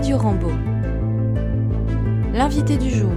Radio 0.00 0.16
Rambo. 0.16 0.48
L'invité 2.32 2.78
du 2.78 2.88
jour. 2.88 3.12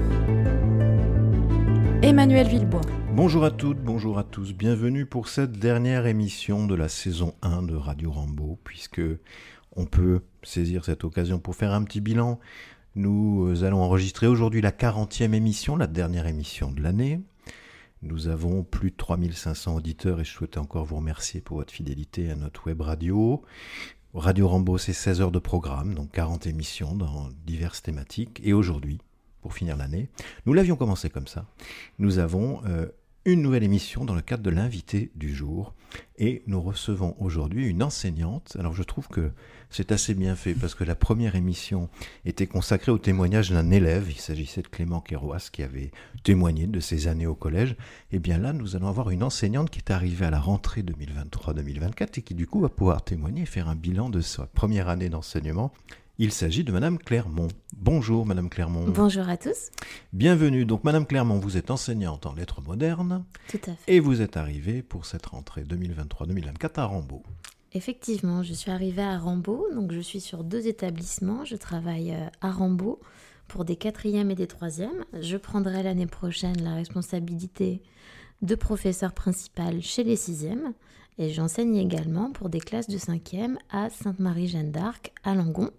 Emmanuel 2.02 2.46
Villebois. 2.46 2.82
Bonjour 3.13 3.46
à 3.46 3.52
toutes, 3.52 3.79
bonjour 3.79 4.20
à 4.20 4.25
tous. 4.25 4.52
Bienvenue 4.52 5.05
pour 5.05 5.30
cette 5.30 5.54
dernière 5.54 6.07
émission 6.07 6.68
de 6.68 6.75
la 6.75 6.89
saison 6.89 7.36
1 7.41 7.64
de 7.64 7.75
Radio 7.75 8.11
Rambo, 8.11 8.59
puisque 8.66 9.02
on 9.77 9.86
peut 9.86 10.23
saisir 10.43 10.84
cette 10.84 11.05
occasion 11.05 11.39
pour 11.39 11.55
faire 11.55 11.71
un 11.71 11.86
petit 11.86 12.02
bilan. 12.02 12.41
Nous 12.95 13.63
allons 13.63 13.81
enregistrer 13.81 14.27
aujourd'hui 14.27 14.59
la 14.59 14.71
40e 14.71 15.34
émission, 15.34 15.77
la 15.77 15.88
dernière 15.88 16.27
émission 16.27 16.70
de 16.70 16.81
l'année. 16.81 17.21
Nous 18.02 18.27
avons 18.27 18.65
plus 18.65 18.91
de 18.91 18.97
3500 18.97 19.77
auditeurs 19.77 20.20
et 20.20 20.25
je 20.25 20.31
souhaitais 20.34 20.57
encore 20.57 20.84
vous 20.84 20.97
remercier 20.97 21.39
pour 21.39 21.55
votre 21.55 21.71
fidélité 21.71 22.29
à 22.29 22.36
notre 22.36 22.68
web 22.68 22.81
radio. 22.81 23.41
Radio 24.14 24.48
Rambo, 24.48 24.77
c'est 24.77 24.93
16 24.93 25.21
heures 25.21 25.32
de 25.32 25.39
programme, 25.39 25.95
donc 25.95 26.11
40 26.11 26.45
émissions 26.45 26.95
dans 26.95 27.30
diverses 27.48 27.81
thématiques. 27.81 28.39
Et 28.44 28.53
aujourd'hui, 28.53 28.99
pour 29.41 29.55
finir 29.55 29.76
l'année, 29.76 30.08
nous 30.45 30.53
l'avions 30.53 30.76
commencé 30.76 31.09
comme 31.09 31.26
ça. 31.26 31.45
Nous 31.98 32.20
avons 32.20 32.62
euh, 32.67 32.88
une 33.26 33.41
nouvelle 33.41 33.63
émission 33.63 34.04
dans 34.04 34.16
le 34.16 34.22
cadre 34.22 34.44
de 34.44 34.50
l'invité 34.50 35.12
du 35.16 35.34
jour. 35.34 35.73
Et 36.18 36.44
nous 36.48 36.62
recevons 36.62 37.16
aujourd'hui 37.20 37.68
une 37.68 37.81
enseignante. 37.81 38.58
Alors 38.59 38.73
je 38.73 38.84
trouve 38.84 39.08
que 39.08 39.31
c'est 39.70 39.91
assez 39.91 40.14
bien 40.14 40.36
fait 40.36 40.54
parce 40.54 40.76
que 40.76 40.84
la 40.84 40.95
première 40.95 41.36
émission 41.36 41.90
était 42.26 42.48
consacrée 42.48 42.91
au 42.91 42.98
témoignage 42.98 43.52
d'un 43.52 43.72
élève. 43.72 44.08
Il 44.09 44.20
s'agissait 44.20 44.62
de 44.62 44.67
Clément 44.67 45.00
Kéroas 45.00 45.50
qui 45.52 45.64
avait 45.64 45.91
témoigné 46.23 46.67
de 46.67 46.80
ses 46.80 47.08
années 47.08 47.28
au 47.28 47.36
collège. 47.36 47.72
Et 48.12 48.17
eh 48.17 48.20
bien 48.20 48.38
là, 48.38 48.54
nous 48.54 48.76
allons 48.76 48.88
avoir 48.88 49.09
une 49.09 49.23
enseignante 49.23 49.70
qui 49.70 49.80
est 49.80 49.92
arrivée 49.92 50.26
à 50.26 50.31
la 50.31 50.40
rentrée 50.40 50.81
2023-2024 50.81 52.20
et 52.20 52.22
qui 52.23 52.36
du 52.36 52.48
coup 52.48 52.59
va 52.59 52.70
pouvoir 52.70 53.03
témoigner 53.03 53.44
et 53.44 53.48
faire 53.48 53.70
un 53.70 53.76
bilan 53.76 54.09
de 54.09 54.22
sa 54.22 54.48
première 54.48 54.90
année 54.90 55.09
d'enseignement. 55.09 55.72
Il 56.20 56.31
s'agit 56.31 56.63
de 56.63 56.72
Madame 56.72 56.99
Clermont. 56.99 57.48
Bonjour 57.76 58.23
Madame 58.28 58.47
Clermont. 58.47 58.88
Bonjour 58.88 59.28
à 59.28 59.36
tous. 59.36 59.72
Bienvenue. 60.14 60.64
Donc 60.64 60.83
Madame 60.83 61.08
Clermont, 61.08 61.39
vous 61.39 61.58
êtes 61.58 61.72
enseignante 61.72 62.28
en 62.28 62.36
lettres 62.36 62.61
modernes. 62.61 63.25
Tout 63.50 63.59
à 63.66 63.73
fait. 63.73 63.95
Et 63.95 64.00
vous 64.00 64.22
êtes 64.22 64.38
arrivée 64.38 64.84
pour 64.84 65.08
cette 65.08 65.25
rentrée 65.25 65.64
2023-2024 65.64 66.80
à 66.80 66.86
Rambaud. 66.86 67.23
Effectivement, 67.72 68.44
je 68.44 68.53
suis 68.53 68.69
arrivée 68.69 69.02
à 69.02 69.17
Rambaud, 69.17 69.69
donc 69.73 69.91
je 69.91 70.02
suis 70.02 70.22
sur 70.22 70.44
deux 70.44 70.67
établissements. 70.67 71.45
Je 71.45 71.56
travaille 71.56 72.11
euh, 72.11 72.28
à 72.41 72.52
Rambaud 72.52 73.00
pour 73.47 73.66
des 73.66 73.75
quatrièmes 73.75 74.30
et 74.30 74.36
des 74.36 74.45
troisièmes. 74.45 75.06
Je 75.19 75.36
prendrai 75.36 75.81
l'année 75.81 76.06
prochaine 76.06 76.64
la 76.64 76.75
responsabilité 76.75 77.81
de 78.44 78.53
professeur 78.53 79.14
principal 79.14 79.81
chez 79.81 80.03
les 80.03 80.16
sixièmes. 80.16 80.73
Et 81.17 81.30
j'enseigne 81.30 81.75
également 81.75 82.31
pour 82.31 82.50
des 82.50 82.59
classes 82.59 82.88
de 82.88 83.00
cinquième 83.00 83.58
à 83.72 83.89
Sainte-Marie-Jeanne 83.89 84.72
d'Arc 84.72 85.11
à 85.23 85.34
Langon. 85.34 85.72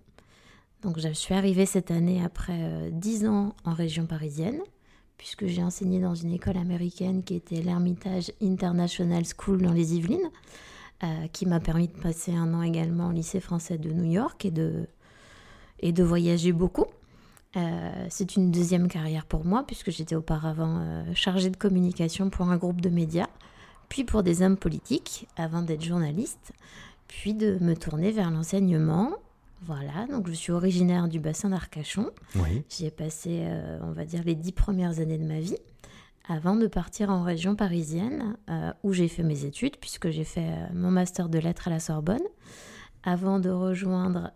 Donc 0.84 0.98
je 0.98 1.08
suis 1.08 1.32
arrivée 1.32 1.64
cette 1.64 1.90
année 1.90 2.22
après 2.22 2.58
euh, 2.60 2.90
dix 2.92 3.26
ans 3.26 3.54
en 3.64 3.72
région 3.72 4.04
parisienne, 4.04 4.60
puisque 5.16 5.46
j'ai 5.46 5.62
enseigné 5.62 5.98
dans 5.98 6.14
une 6.14 6.30
école 6.30 6.58
américaine 6.58 7.24
qui 7.24 7.34
était 7.34 7.62
l'Hermitage 7.62 8.30
International 8.42 9.24
School 9.24 9.62
dans 9.62 9.72
les 9.72 9.94
Yvelines, 9.96 10.30
euh, 11.02 11.26
qui 11.32 11.46
m'a 11.46 11.58
permis 11.58 11.88
de 11.88 11.96
passer 11.96 12.34
un 12.34 12.52
an 12.52 12.60
également 12.60 13.08
au 13.08 13.12
lycée 13.12 13.40
français 13.40 13.78
de 13.78 13.90
New 13.90 14.04
York 14.04 14.44
et 14.44 14.50
de, 14.50 14.86
et 15.80 15.92
de 15.92 16.04
voyager 16.04 16.52
beaucoup. 16.52 16.86
Euh, 17.56 18.06
c'est 18.10 18.36
une 18.36 18.50
deuxième 18.50 18.88
carrière 18.88 19.24
pour 19.24 19.46
moi, 19.46 19.64
puisque 19.66 19.90
j'étais 19.90 20.16
auparavant 20.16 21.02
chargée 21.14 21.48
de 21.48 21.56
communication 21.56 22.28
pour 22.28 22.50
un 22.50 22.58
groupe 22.58 22.82
de 22.82 22.90
médias, 22.90 23.28
puis 23.88 24.04
pour 24.04 24.22
des 24.22 24.42
hommes 24.42 24.58
politiques, 24.58 25.28
avant 25.38 25.62
d'être 25.62 25.82
journaliste, 25.82 26.52
puis 27.08 27.32
de 27.32 27.56
me 27.62 27.74
tourner 27.74 28.10
vers 28.10 28.30
l'enseignement 28.30 29.14
voilà, 29.62 30.06
donc 30.10 30.28
je 30.28 30.32
suis 30.32 30.52
originaire 30.52 31.08
du 31.08 31.20
bassin 31.20 31.48
d'Arcachon. 31.48 32.10
J'y 32.68 32.86
ai 32.86 32.90
passé, 32.90 33.40
euh, 33.44 33.78
on 33.82 33.92
va 33.92 34.04
dire, 34.04 34.22
les 34.24 34.34
dix 34.34 34.52
premières 34.52 35.00
années 35.00 35.18
de 35.18 35.24
ma 35.24 35.40
vie 35.40 35.56
avant 36.28 36.56
de 36.56 36.66
partir 36.66 37.10
en 37.10 37.22
région 37.22 37.54
parisienne 37.54 38.36
euh, 38.48 38.72
où 38.82 38.92
j'ai 38.92 39.08
fait 39.08 39.22
mes 39.22 39.44
études, 39.44 39.76
puisque 39.78 40.10
j'ai 40.10 40.24
fait 40.24 40.48
euh, 40.48 40.66
mon 40.74 40.90
master 40.90 41.28
de 41.28 41.38
lettres 41.38 41.68
à 41.68 41.70
la 41.70 41.80
Sorbonne, 41.80 42.22
avant 43.02 43.38
de 43.38 43.50
rejoindre 43.50 44.30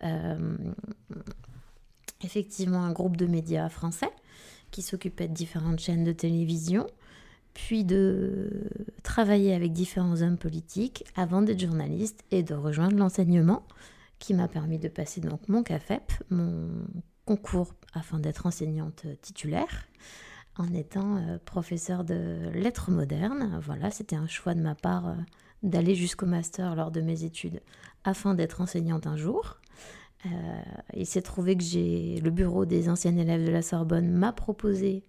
effectivement 2.22 2.82
un 2.82 2.92
groupe 2.92 3.16
de 3.16 3.26
médias 3.26 3.70
français 3.70 4.10
qui 4.70 4.82
s'occupait 4.82 5.28
de 5.28 5.32
différentes 5.32 5.80
chaînes 5.80 6.04
de 6.04 6.12
télévision, 6.12 6.86
puis 7.54 7.84
de 7.84 8.68
travailler 9.02 9.54
avec 9.54 9.72
différents 9.72 10.20
hommes 10.20 10.36
politiques 10.36 11.04
avant 11.16 11.40
d'être 11.40 11.60
journaliste 11.60 12.22
et 12.30 12.42
de 12.42 12.54
rejoindre 12.54 12.96
l'enseignement 12.96 13.62
qui 14.18 14.34
m'a 14.34 14.48
permis 14.48 14.78
de 14.78 14.88
passer 14.88 15.20
donc 15.20 15.48
mon 15.48 15.62
CAFEP, 15.62 16.12
mon 16.30 16.68
concours 17.24 17.74
afin 17.94 18.18
d'être 18.18 18.46
enseignante 18.46 19.06
titulaire 19.22 19.88
en 20.58 20.72
étant 20.74 21.16
euh, 21.16 21.38
professeure 21.44 22.04
de 22.04 22.50
lettres 22.52 22.90
modernes. 22.90 23.58
Voilà, 23.62 23.90
c'était 23.90 24.16
un 24.16 24.26
choix 24.26 24.54
de 24.54 24.60
ma 24.60 24.74
part 24.74 25.08
euh, 25.08 25.14
d'aller 25.62 25.94
jusqu'au 25.94 26.26
master 26.26 26.74
lors 26.74 26.90
de 26.90 27.00
mes 27.00 27.24
études 27.24 27.62
afin 28.04 28.34
d'être 28.34 28.60
enseignante 28.60 29.06
un 29.06 29.16
jour. 29.16 29.58
Euh, 30.26 30.28
il 30.94 31.06
s'est 31.06 31.22
trouvé 31.22 31.56
que 31.56 31.62
j'ai 31.62 32.20
le 32.20 32.30
bureau 32.30 32.64
des 32.64 32.88
anciens 32.88 33.16
élèves 33.16 33.46
de 33.46 33.52
la 33.52 33.62
Sorbonne 33.62 34.10
m'a 34.10 34.32
proposé 34.32 35.04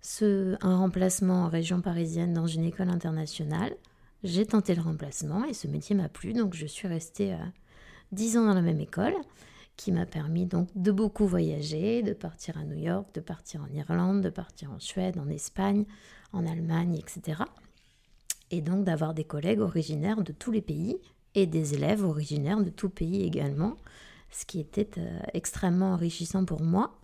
ce, 0.00 0.56
un 0.64 0.76
remplacement 0.76 1.44
en 1.44 1.48
région 1.48 1.80
parisienne 1.80 2.32
dans 2.32 2.46
une 2.46 2.64
école 2.64 2.88
internationale. 2.88 3.74
J'ai 4.22 4.46
tenté 4.46 4.74
le 4.74 4.82
remplacement 4.82 5.44
et 5.44 5.54
ce 5.54 5.66
métier 5.66 5.96
m'a 5.96 6.08
plu, 6.08 6.34
donc 6.34 6.54
je 6.54 6.66
suis 6.66 6.86
restée 6.86 7.36
dix 8.12 8.36
ans 8.36 8.46
dans 8.46 8.54
la 8.54 8.62
même 8.62 8.80
école, 8.80 9.14
qui 9.76 9.92
m'a 9.92 10.06
permis 10.06 10.46
donc 10.46 10.68
de 10.76 10.92
beaucoup 10.92 11.26
voyager, 11.26 12.02
de 12.02 12.12
partir 12.12 12.56
à 12.58 12.64
New 12.64 12.76
York, 12.76 13.08
de 13.14 13.20
partir 13.20 13.62
en 13.62 13.74
Irlande, 13.74 14.22
de 14.22 14.30
partir 14.30 14.70
en 14.72 14.78
Suède, 14.78 15.18
en 15.18 15.28
Espagne, 15.28 15.84
en 16.32 16.46
Allemagne, 16.46 16.96
etc. 16.96 17.42
Et 18.50 18.60
donc 18.60 18.84
d'avoir 18.84 19.14
des 19.14 19.24
collègues 19.24 19.60
originaires 19.60 20.22
de 20.22 20.32
tous 20.32 20.52
les 20.52 20.62
pays 20.62 20.98
et 21.34 21.46
des 21.46 21.74
élèves 21.74 22.04
originaires 22.04 22.62
de 22.62 22.70
tout 22.70 22.88
pays 22.88 23.24
également, 23.24 23.76
ce 24.30 24.44
qui 24.44 24.60
était 24.60 24.90
euh, 24.98 25.18
extrêmement 25.32 25.92
enrichissant 25.92 26.44
pour 26.44 26.62
moi. 26.62 26.96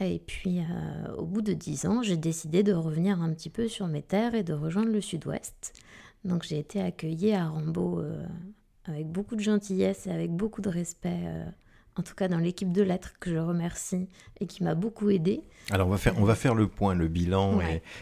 Et 0.00 0.20
puis, 0.26 0.60
euh, 0.60 1.14
au 1.16 1.24
bout 1.24 1.42
de 1.42 1.52
dix 1.52 1.86
ans, 1.86 2.02
j'ai 2.02 2.16
décidé 2.16 2.62
de 2.62 2.72
revenir 2.72 3.22
un 3.22 3.32
petit 3.32 3.50
peu 3.50 3.68
sur 3.68 3.86
mes 3.86 4.02
terres 4.02 4.34
et 4.34 4.42
de 4.42 4.52
rejoindre 4.52 4.90
le 4.90 5.00
sud-ouest. 5.00 5.72
Donc, 6.24 6.42
j'ai 6.42 6.58
été 6.58 6.80
accueillie 6.80 7.32
à 7.32 7.48
Rambaud 7.48 8.00
euh, 8.00 8.26
avec 8.86 9.06
beaucoup 9.06 9.36
de 9.36 9.40
gentillesse 9.40 10.06
et 10.06 10.10
avec 10.10 10.30
beaucoup 10.30 10.60
de 10.60 10.68
respect, 10.68 11.20
euh, 11.24 11.44
en 11.96 12.02
tout 12.02 12.14
cas 12.14 12.28
dans 12.28 12.38
l'équipe 12.38 12.72
de 12.72 12.82
lettres 12.82 13.14
que 13.18 13.30
je 13.30 13.38
remercie 13.38 14.08
et 14.40 14.46
qui 14.46 14.62
m'a 14.62 14.74
beaucoup 14.74 15.10
aidé. 15.10 15.42
Alors 15.70 15.88
on 15.88 15.90
va 15.90 15.96
faire, 15.96 16.14
on 16.18 16.24
va 16.24 16.34
faire 16.34 16.54
le 16.54 16.68
point, 16.68 16.94
le 16.94 17.08
bilan, 17.08 17.60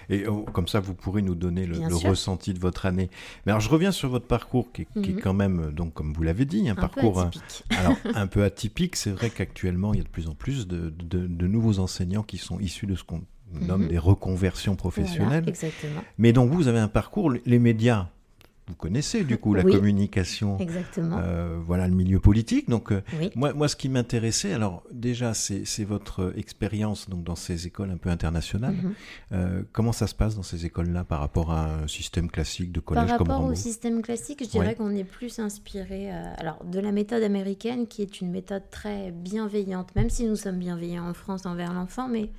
et, 0.08 0.26
oh, 0.26 0.44
comme 0.52 0.66
ça 0.66 0.80
vous 0.80 0.94
pourrez 0.94 1.22
nous 1.22 1.34
donner 1.34 1.66
le, 1.66 1.78
ressenti 2.08 2.52
de 2.52 2.58
votre 2.58 2.86
année. 2.86 3.10
Mais 3.46 3.52
alors 3.52 3.60
je 3.60 3.68
reviens 3.68 3.92
sur 3.92 4.08
votre 4.08 4.26
parcours 4.26 4.72
qui, 4.72 4.82
est 4.82 4.96
mhm. 4.96 5.20
quand 5.20 5.34
même, 5.34 5.70
donc 5.72 5.94
comme 5.94 6.12
vous 6.12 6.22
l'avez 6.22 6.44
dit, 6.44 6.68
un, 6.68 6.74
parcours 6.74 7.14
peu 7.14 7.38
euh, 7.74 7.76
alors, 7.78 7.96
un 8.14 8.26
peu 8.26 8.42
atypique. 8.42 8.96
C'est 8.96 9.12
vrai 9.12 9.30
qu'actuellement 9.30 9.94
il 9.94 9.98
y 9.98 10.00
a 10.00 10.04
de 10.04 10.08
plus 10.08 10.28
en 10.28 10.34
plus 10.34 10.66
de, 10.66 10.90
de, 10.90 11.46
nouveaux 11.46 11.78
enseignants 11.78 12.22
qui 12.22 12.38
sont 12.38 12.58
issus 12.58 12.86
de 12.86 12.96
ce 12.96 13.04
qu'on 13.04 13.22
nomme 13.52 13.82
mhm. 13.82 13.88
des 13.88 13.98
reconversions 13.98 14.74
professionnelles. 14.74 15.44
exactement. 15.46 16.02
Mais 16.18 16.32
donc 16.32 16.50
vous 16.50 16.66
avez 16.66 16.78
un 16.78 16.88
parcours, 16.88 17.30
les 17.30 17.58
médias 17.58 18.08
vous 18.68 18.76
connaissez 18.76 19.24
du 19.24 19.38
coup 19.38 19.54
la 19.54 19.64
communication, 19.64 20.56
exactement. 20.58 21.18
Euh, 21.18 21.58
voilà 21.66 21.88
le 21.88 21.94
milieu 21.94 22.20
politique. 22.20 22.68
Donc 22.68 22.92
euh, 22.92 23.02
moi, 23.34 23.52
moi, 23.52 23.66
ce 23.66 23.74
qui 23.74 23.88
m'intéressait, 23.88 24.52
alors 24.52 24.84
déjà, 24.92 25.34
c'est 25.34 25.84
votre 25.84 26.32
expérience 26.36 27.08
donc 27.08 27.24
dans 27.24 27.34
ces 27.34 27.66
écoles 27.66 27.90
un 27.90 27.96
peu 27.96 28.08
internationales. 28.08 28.74
Mhm. 28.74 28.94
Euh, 29.32 29.62
comment 29.72 29.92
ça 29.92 30.06
se 30.06 30.14
passe 30.14 30.36
dans 30.36 30.44
ces 30.44 30.64
écoles-là 30.64 31.02
par 31.02 31.18
rapport 31.20 31.50
à 31.50 31.82
un 31.82 31.88
système 31.88 32.30
classique 32.30 32.70
de 32.70 32.78
collège 32.78 33.08
Par 33.08 33.18
rapport 33.18 33.44
au 33.44 33.54
système 33.54 34.00
classique, 34.00 34.44
je 34.44 34.50
dirais 34.50 34.76
qu'on 34.76 34.94
est 34.94 35.04
plus 35.04 35.40
inspiré 35.40 36.10
alors 36.10 36.64
de 36.64 36.78
la 36.78 36.92
méthode 36.92 37.24
américaine, 37.24 37.88
qui 37.88 38.02
est 38.02 38.20
une 38.20 38.30
méthode 38.30 38.70
très 38.70 39.10
bienveillante, 39.10 39.94
même 39.96 40.08
si 40.08 40.24
nous 40.26 40.36
sommes 40.36 40.58
bienveillants 40.58 41.08
en 41.08 41.14
France 41.14 41.46
envers 41.46 41.72
l'enfant, 41.72 42.06
mais 42.06 42.30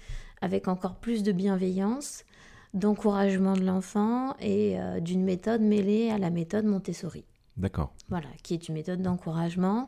avec 0.41 0.69
encore 0.69 0.95
plus 0.95 1.21
de 1.23 1.31
bienveillance 1.33 2.23
d'encouragement 2.73 3.53
de 3.53 3.63
l'enfant 3.63 4.35
et 4.39 4.79
euh, 4.79 4.99
d'une 4.99 5.23
méthode 5.23 5.61
mêlée 5.61 6.09
à 6.09 6.17
la 6.17 6.29
méthode 6.29 6.65
Montessori. 6.65 7.25
D'accord. 7.57 7.93
Voilà, 8.09 8.27
qui 8.41 8.55
est 8.55 8.67
une 8.67 8.73
méthode 8.73 9.01
d'encouragement. 9.01 9.87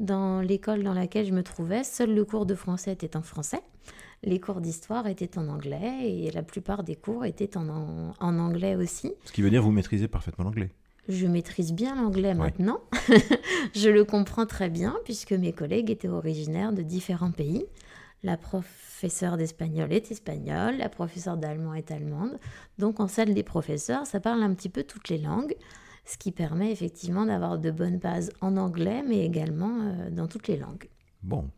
Dans 0.00 0.40
l'école 0.40 0.82
dans 0.82 0.92
laquelle 0.92 1.24
je 1.24 1.32
me 1.32 1.42
trouvais, 1.42 1.82
seul 1.82 2.14
le 2.14 2.24
cours 2.24 2.44
de 2.44 2.54
français 2.54 2.92
était 2.92 3.16
en 3.16 3.22
français. 3.22 3.62
Les 4.22 4.38
cours 4.40 4.60
d'histoire 4.60 5.06
étaient 5.06 5.38
en 5.38 5.48
anglais 5.48 6.10
et 6.10 6.30
la 6.30 6.42
plupart 6.42 6.82
des 6.82 6.96
cours 6.96 7.24
étaient 7.24 7.56
en, 7.56 8.12
en, 8.20 8.38
anglais 8.38 8.76
aussi. 8.76 9.14
Ce 9.24 9.32
qui 9.32 9.40
veut 9.40 9.50
dire 9.50 9.60
que 9.60 9.64
vous 9.66 9.72
maîtrisez 9.72 10.08
parfaitement 10.08 10.44
l'anglais. 10.44 10.70
Je 11.08 11.26
maîtrise 11.26 11.72
bien 11.72 11.94
l'anglais 11.94 12.34
maintenant. 12.34 12.80
je 13.74 13.88
le 13.88 14.04
comprends 14.04 14.44
très 14.44 14.68
bien 14.68 14.96
puisque 15.04 15.32
mes 15.32 15.52
collègues 15.52 15.90
étaient 15.90 16.08
originaires 16.08 16.72
de 16.72 16.82
différents 16.82 17.30
pays. 17.30 17.64
La 18.26 18.36
professeure 18.36 19.36
d'espagnol 19.36 19.92
est 19.92 20.10
espagnole, 20.10 20.78
la 20.78 20.88
professeure 20.88 21.36
d'allemand 21.36 21.74
est 21.74 21.92
allemande. 21.92 22.40
Donc 22.76 22.98
en 22.98 23.06
salle 23.06 23.34
des 23.34 23.44
professeurs, 23.44 24.04
ça 24.04 24.18
parle 24.18 24.42
un 24.42 24.52
petit 24.52 24.68
peu 24.68 24.82
toutes 24.82 25.10
les 25.10 25.18
langues, 25.18 25.54
ce 26.04 26.18
qui 26.18 26.32
permet 26.32 26.72
effectivement 26.72 27.24
d'avoir 27.24 27.56
de 27.56 27.70
bonnes 27.70 27.98
bases 27.98 28.32
en 28.40 28.56
anglais, 28.56 29.04
mais 29.06 29.24
également 29.24 29.78
euh, 29.80 30.10
dans 30.10 30.26
toutes 30.26 30.48
les 30.48 30.56
langues. 30.56 30.88
Bon. 31.22 31.48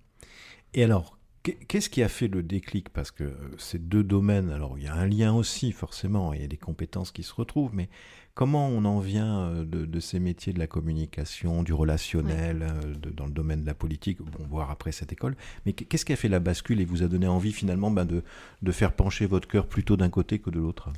Et 0.75 0.85
alors, 0.85 1.18
Qu'est-ce 1.43 1.89
qui 1.89 2.03
a 2.03 2.09
fait 2.09 2.29
le 2.29 2.43
déclic? 2.43 2.89
Parce 2.91 3.11
que 3.11 3.33
ces 3.59 3.79
deux 3.79 4.03
domaines, 4.03 4.51
alors 4.51 4.77
il 4.77 4.85
y 4.85 4.89
a 4.89 4.95
un 4.95 5.07
lien 5.07 5.33
aussi 5.33 5.73
forcément, 5.73 6.33
il 6.33 6.43
y 6.43 6.45
a 6.45 6.49
des 6.49 6.57
compétences 6.57 7.11
qui 7.11 7.23
se 7.23 7.33
retrouvent, 7.33 7.75
mais 7.75 7.89
comment 8.39 8.69
on 8.69 8.85
en 8.85 9.01
vient 9.01 9.41
euh, 9.41 9.65
de, 9.65 9.99
ces 9.99 10.21
métiers 10.21 10.53
de 10.53 10.61
la 10.61 10.69
communication, 10.69 11.65
du 11.65 11.73
relationnel, 11.73 12.63
euh, 12.63 13.13
dans 13.13 13.27
le 13.27 13.33
domaine 13.33 13.63
de 13.63 13.67
la 13.67 13.75
politique, 13.75 14.23
bon, 14.23 14.45
voir 14.49 14.71
après 14.71 14.93
cette 14.93 15.13
école, 15.13 15.37
mais 15.67 15.73
qu'est-ce 15.73 16.05
qui 16.05 16.13
a 16.13 16.17
fait 16.17 16.29
la 16.29 16.39
bascule 16.39 16.81
et 16.81 16.85
vous 16.85 17.03
a 17.03 17.09
donné 17.09 17.27
envie 17.27 17.53
finalement 17.53 17.91
ben, 17.91 18.05
de, 18.05 18.23
de 18.63 18.73
faire 18.73 18.93
pencher 18.93 19.27
votre 19.27 19.49
cœur 19.49 19.67
plutôt 19.67 19.97
d'un 19.97 20.09
côté 20.09 20.39
que 20.39 20.51
de 20.51 20.61
l'autre? 20.61 20.91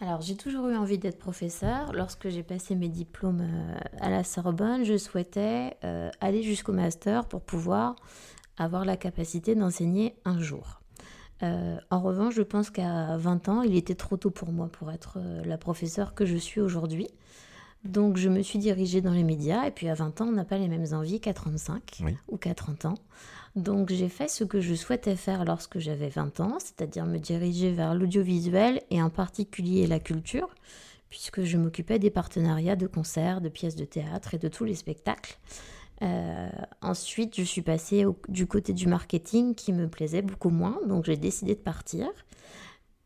Alors, 0.00 0.22
j'ai 0.22 0.36
toujours 0.36 0.68
eu 0.68 0.76
envie 0.76 0.96
d'être 0.96 1.18
professeur. 1.18 1.92
Lorsque 1.92 2.28
j'ai 2.30 2.42
passé 2.42 2.74
mes 2.74 2.88
diplômes 2.88 3.42
euh, 3.42 3.78
à 4.00 4.08
la 4.08 4.24
Sorbonne, 4.24 4.84
je 4.84 4.96
souhaitais 4.96 5.76
aller 6.20 6.42
jusqu'au 6.42 6.72
master 6.72 7.26
pour 7.26 7.42
pouvoir 7.42 7.96
avoir 8.58 8.84
la 8.84 8.96
capacité 8.96 9.54
d'enseigner 9.54 10.14
un 10.24 10.40
jour. 10.40 10.80
Euh, 11.42 11.78
en 11.90 12.00
revanche, 12.00 12.34
je 12.34 12.42
pense 12.42 12.70
qu'à 12.70 13.16
20 13.16 13.48
ans, 13.48 13.62
il 13.62 13.76
était 13.76 13.94
trop 13.94 14.16
tôt 14.16 14.30
pour 14.30 14.52
moi 14.52 14.68
pour 14.68 14.90
être 14.90 15.18
euh, 15.18 15.44
la 15.44 15.58
professeure 15.58 16.14
que 16.14 16.24
je 16.24 16.36
suis 16.36 16.60
aujourd'hui. 16.60 17.08
Donc 17.84 18.16
je 18.16 18.28
me 18.28 18.42
suis 18.42 18.58
dirigée 18.58 19.00
dans 19.00 19.12
les 19.12 19.22
médias 19.22 19.66
et 19.66 19.70
puis 19.70 19.88
à 19.88 19.94
20 19.94 20.20
ans, 20.20 20.26
on 20.26 20.32
n'a 20.32 20.44
pas 20.44 20.58
les 20.58 20.68
mêmes 20.68 20.92
envies 20.92 21.20
qu'à 21.20 21.34
35 21.34 22.02
ou 22.28 22.36
qu'à 22.36 22.54
30 22.54 22.86
ans. 22.86 22.94
Donc 23.54 23.90
j'ai 23.90 24.08
fait 24.08 24.28
ce 24.28 24.44
que 24.44 24.60
je 24.60 24.74
souhaitais 24.74 25.14
faire 25.14 25.44
lorsque 25.44 25.78
j'avais 25.78 26.08
20 26.08 26.40
ans, 26.40 26.58
c'est-à-dire 26.58 27.06
me 27.06 27.18
diriger 27.18 27.72
vers 27.72 27.94
l'audiovisuel 27.94 28.82
et 28.90 29.00
en 29.00 29.08
particulier 29.08 29.86
la 29.86 30.00
culture, 30.00 30.48
puisque 31.10 31.44
je 31.44 31.56
m'occupais 31.56 31.98
des 31.98 32.10
partenariats 32.10 32.76
de 32.76 32.86
concerts, 32.86 33.40
de 33.40 33.48
pièces 33.48 33.76
de 33.76 33.84
théâtre 33.84 34.34
et 34.34 34.38
de 34.38 34.48
tous 34.48 34.64
les 34.64 34.74
spectacles. 34.74 35.38
Euh, 36.02 36.48
ensuite, 36.82 37.36
je 37.36 37.42
suis 37.42 37.62
passée 37.62 38.04
du 38.28 38.46
côté 38.46 38.72
du 38.72 38.86
marketing 38.86 39.54
qui 39.54 39.72
me 39.72 39.88
plaisait 39.88 40.22
beaucoup 40.22 40.50
moins, 40.50 40.78
donc 40.86 41.04
j'ai 41.04 41.16
décidé 41.16 41.54
de 41.54 41.60
partir. 41.60 42.08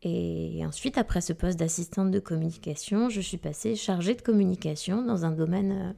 Et 0.03 0.65
ensuite, 0.65 0.97
après 0.97 1.21
ce 1.21 1.31
poste 1.31 1.59
d'assistante 1.59 2.11
de 2.11 2.19
communication, 2.19 3.09
je 3.09 3.21
suis 3.21 3.37
passée 3.37 3.75
chargée 3.75 4.15
de 4.15 4.21
communication 4.21 5.03
dans 5.03 5.25
un 5.25 5.31
domaine 5.31 5.71
euh, 5.71 5.93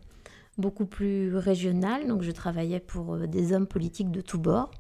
beaucoup 0.58 0.86
plus 0.86 1.36
régional. 1.38 2.08
Donc, 2.08 2.22
je 2.22 2.32
travaillais 2.32 2.82
pour 2.82 3.16
euh, 3.16 3.28
des 3.28 3.54
hommes 3.54 3.68
politiques 3.68 4.12
de 4.12 4.22
tous 4.22 4.40
bords 4.40 4.72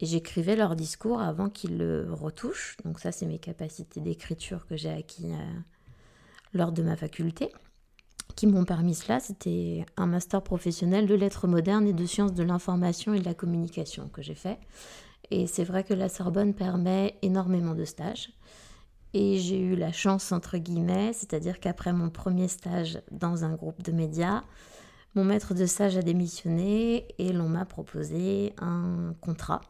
et 0.00 0.06
j'écrivais 0.06 0.54
leurs 0.54 0.76
discours 0.76 1.20
avant 1.20 1.50
qu'ils 1.50 1.76
le 1.76 2.06
retouchent. 2.12 2.76
Donc, 2.84 3.00
ça, 3.00 3.10
c'est 3.10 3.26
mes 3.26 3.40
capacités 3.40 4.00
d'écriture 4.00 4.66
que 4.66 4.76
j'ai 4.76 4.90
acquis 4.90 5.32
lors 6.54 6.70
de 6.70 6.84
ma 6.84 6.96
faculté 6.96 7.50
qui 8.34 8.46
m'ont 8.46 8.64
permis 8.64 8.94
cela, 8.94 9.20
c'était 9.20 9.84
un 9.96 10.06
master 10.06 10.42
professionnel 10.42 11.06
de 11.06 11.14
lettres 11.14 11.46
modernes 11.46 11.86
et 11.86 11.92
de 11.92 12.06
sciences 12.06 12.34
de 12.34 12.42
l'information 12.42 13.14
et 13.14 13.20
de 13.20 13.24
la 13.24 13.34
communication 13.34 14.08
que 14.08 14.22
j'ai 14.22 14.34
fait. 14.34 14.58
Et 15.30 15.46
c'est 15.46 15.64
vrai 15.64 15.84
que 15.84 15.94
la 15.94 16.08
Sorbonne 16.08 16.54
permet 16.54 17.16
énormément 17.22 17.74
de 17.74 17.84
stages. 17.84 18.30
Et 19.14 19.38
j'ai 19.38 19.60
eu 19.60 19.74
la 19.74 19.92
chance, 19.92 20.32
entre 20.32 20.58
guillemets, 20.58 21.12
c'est-à-dire 21.12 21.60
qu'après 21.60 21.92
mon 21.92 22.10
premier 22.10 22.48
stage 22.48 23.00
dans 23.10 23.44
un 23.44 23.54
groupe 23.54 23.82
de 23.82 23.92
médias, 23.92 24.42
mon 25.14 25.24
maître 25.24 25.54
de 25.54 25.66
stage 25.66 25.96
a 25.96 26.02
démissionné 26.02 27.06
et 27.18 27.32
l'on 27.32 27.48
m'a 27.48 27.64
proposé 27.64 28.52
un 28.58 29.14
contrat 29.20 29.62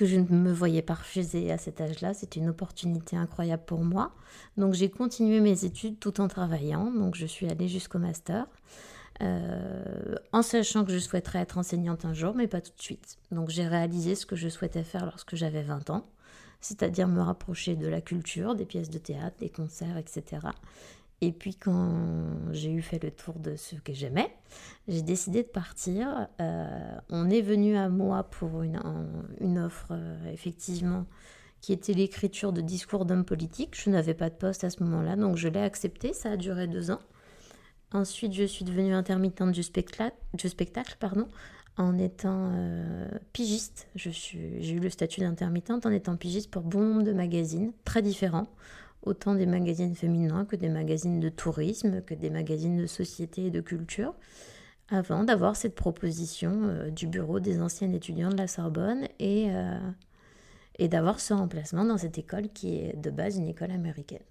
que 0.00 0.06
je 0.06 0.16
ne 0.16 0.24
me 0.30 0.50
voyais 0.50 0.80
pas 0.80 0.94
refuser 0.94 1.52
à 1.52 1.58
cet 1.58 1.78
âge-là. 1.82 2.14
C'est 2.14 2.36
une 2.36 2.48
opportunité 2.48 3.18
incroyable 3.18 3.64
pour 3.66 3.84
moi. 3.84 4.14
Donc 4.56 4.72
j'ai 4.72 4.88
continué 4.88 5.40
mes 5.40 5.66
études 5.66 5.98
tout 5.98 6.22
en 6.22 6.26
travaillant. 6.26 6.90
Donc 6.90 7.16
je 7.16 7.26
suis 7.26 7.50
allée 7.50 7.68
jusqu'au 7.68 7.98
master. 7.98 8.46
Euh, 9.20 10.14
en 10.32 10.40
sachant 10.40 10.86
que 10.86 10.92
je 10.92 10.98
souhaiterais 10.98 11.40
être 11.40 11.58
enseignante 11.58 12.06
un 12.06 12.14
jour, 12.14 12.34
mais 12.34 12.46
pas 12.46 12.62
tout 12.62 12.72
de 12.74 12.82
suite. 12.82 13.18
Donc 13.30 13.50
j'ai 13.50 13.68
réalisé 13.68 14.14
ce 14.14 14.24
que 14.24 14.36
je 14.36 14.48
souhaitais 14.48 14.84
faire 14.84 15.04
lorsque 15.04 15.36
j'avais 15.36 15.62
20 15.62 15.90
ans, 15.90 16.06
c'est-à-dire 16.62 17.06
me 17.06 17.20
rapprocher 17.20 17.76
de 17.76 17.86
la 17.86 18.00
culture, 18.00 18.54
des 18.54 18.64
pièces 18.64 18.88
de 18.88 18.96
théâtre, 18.96 19.36
des 19.38 19.50
concerts, 19.50 19.98
etc. 19.98 20.46
Et 21.22 21.32
puis 21.32 21.54
quand 21.54 21.92
j'ai 22.52 22.72
eu 22.72 22.80
fait 22.80 23.02
le 23.02 23.10
tour 23.10 23.34
de 23.34 23.54
ce 23.56 23.76
que 23.76 23.92
j'aimais, 23.92 24.34
j'ai 24.88 25.02
décidé 25.02 25.42
de 25.42 25.48
partir. 25.48 26.28
Euh, 26.40 26.98
on 27.10 27.28
est 27.28 27.42
venu 27.42 27.76
à 27.76 27.88
moi 27.90 28.24
pour 28.24 28.62
une, 28.62 28.78
offre, 29.58 29.88
euh, 29.90 30.32
effectivement, 30.32 31.04
qui 31.60 31.74
était 31.74 31.92
l'écriture 31.92 32.52
de 32.52 32.62
discours 32.62 33.04
d'hommes 33.04 33.26
politiques. 33.26 33.78
Je 33.78 33.90
n'avais 33.90 34.14
pas 34.14 34.30
de 34.30 34.34
poste 34.34 34.64
à 34.64 34.70
ce 34.70 34.82
moment-là, 34.82 35.16
donc 35.16 35.36
je 35.36 35.48
l'ai 35.48 35.60
accepté. 35.60 36.14
Ça 36.14 36.32
a 36.32 36.36
duré 36.38 36.66
deux 36.66 36.90
ans. 36.90 37.00
Ensuite, 37.92 38.32
je 38.32 38.44
suis 38.44 38.64
devenue 38.64 38.94
intermittente 38.94 39.52
du 39.52 39.62
spectacle, 39.62 40.16
du 40.32 40.48
spectacle 40.48 40.96
pardon, 41.00 41.28
en 41.76 41.98
étant 41.98 42.50
euh, 42.54 43.08
pigiste. 43.34 43.88
J'ai 43.94 44.72
eu 44.72 44.80
le 44.80 44.88
statut 44.88 45.20
d'intermittente 45.20 45.84
en 45.84 45.90
étant 45.90 46.16
pigiste 46.16 46.50
pour 46.50 46.62
bon 46.62 46.80
nombre 46.80 47.02
de 47.02 47.12
magazines 47.12 47.72
très 47.84 48.00
différents 48.00 48.46
autant 49.02 49.34
des 49.34 49.46
magazines 49.46 49.94
féminins 49.94 50.44
que 50.44 50.56
des 50.56 50.68
magazines 50.68 51.20
de 51.20 51.28
tourisme, 51.28 52.02
que 52.02 52.14
des 52.14 52.30
magazines 52.30 52.76
de 52.76 52.86
société 52.86 53.46
et 53.46 53.50
de 53.50 53.60
culture, 53.60 54.14
avant 54.88 55.24
d'avoir 55.24 55.56
cette 55.56 55.74
proposition 55.74 56.62
euh, 56.64 56.90
du 56.90 57.06
bureau 57.06 57.40
des 57.40 57.60
anciens 57.60 57.92
étudiants 57.92 58.30
de 58.30 58.36
la 58.36 58.48
Sorbonne 58.48 59.06
et, 59.18 59.46
euh, 59.50 59.78
et 60.78 60.88
d'avoir 60.88 61.20
ce 61.20 61.32
remplacement 61.32 61.84
dans 61.84 61.98
cette 61.98 62.18
école 62.18 62.48
qui 62.48 62.76
est 62.76 62.96
de 62.96 63.10
base 63.10 63.36
une 63.38 63.48
école 63.48 63.70
américaine. 63.70 64.22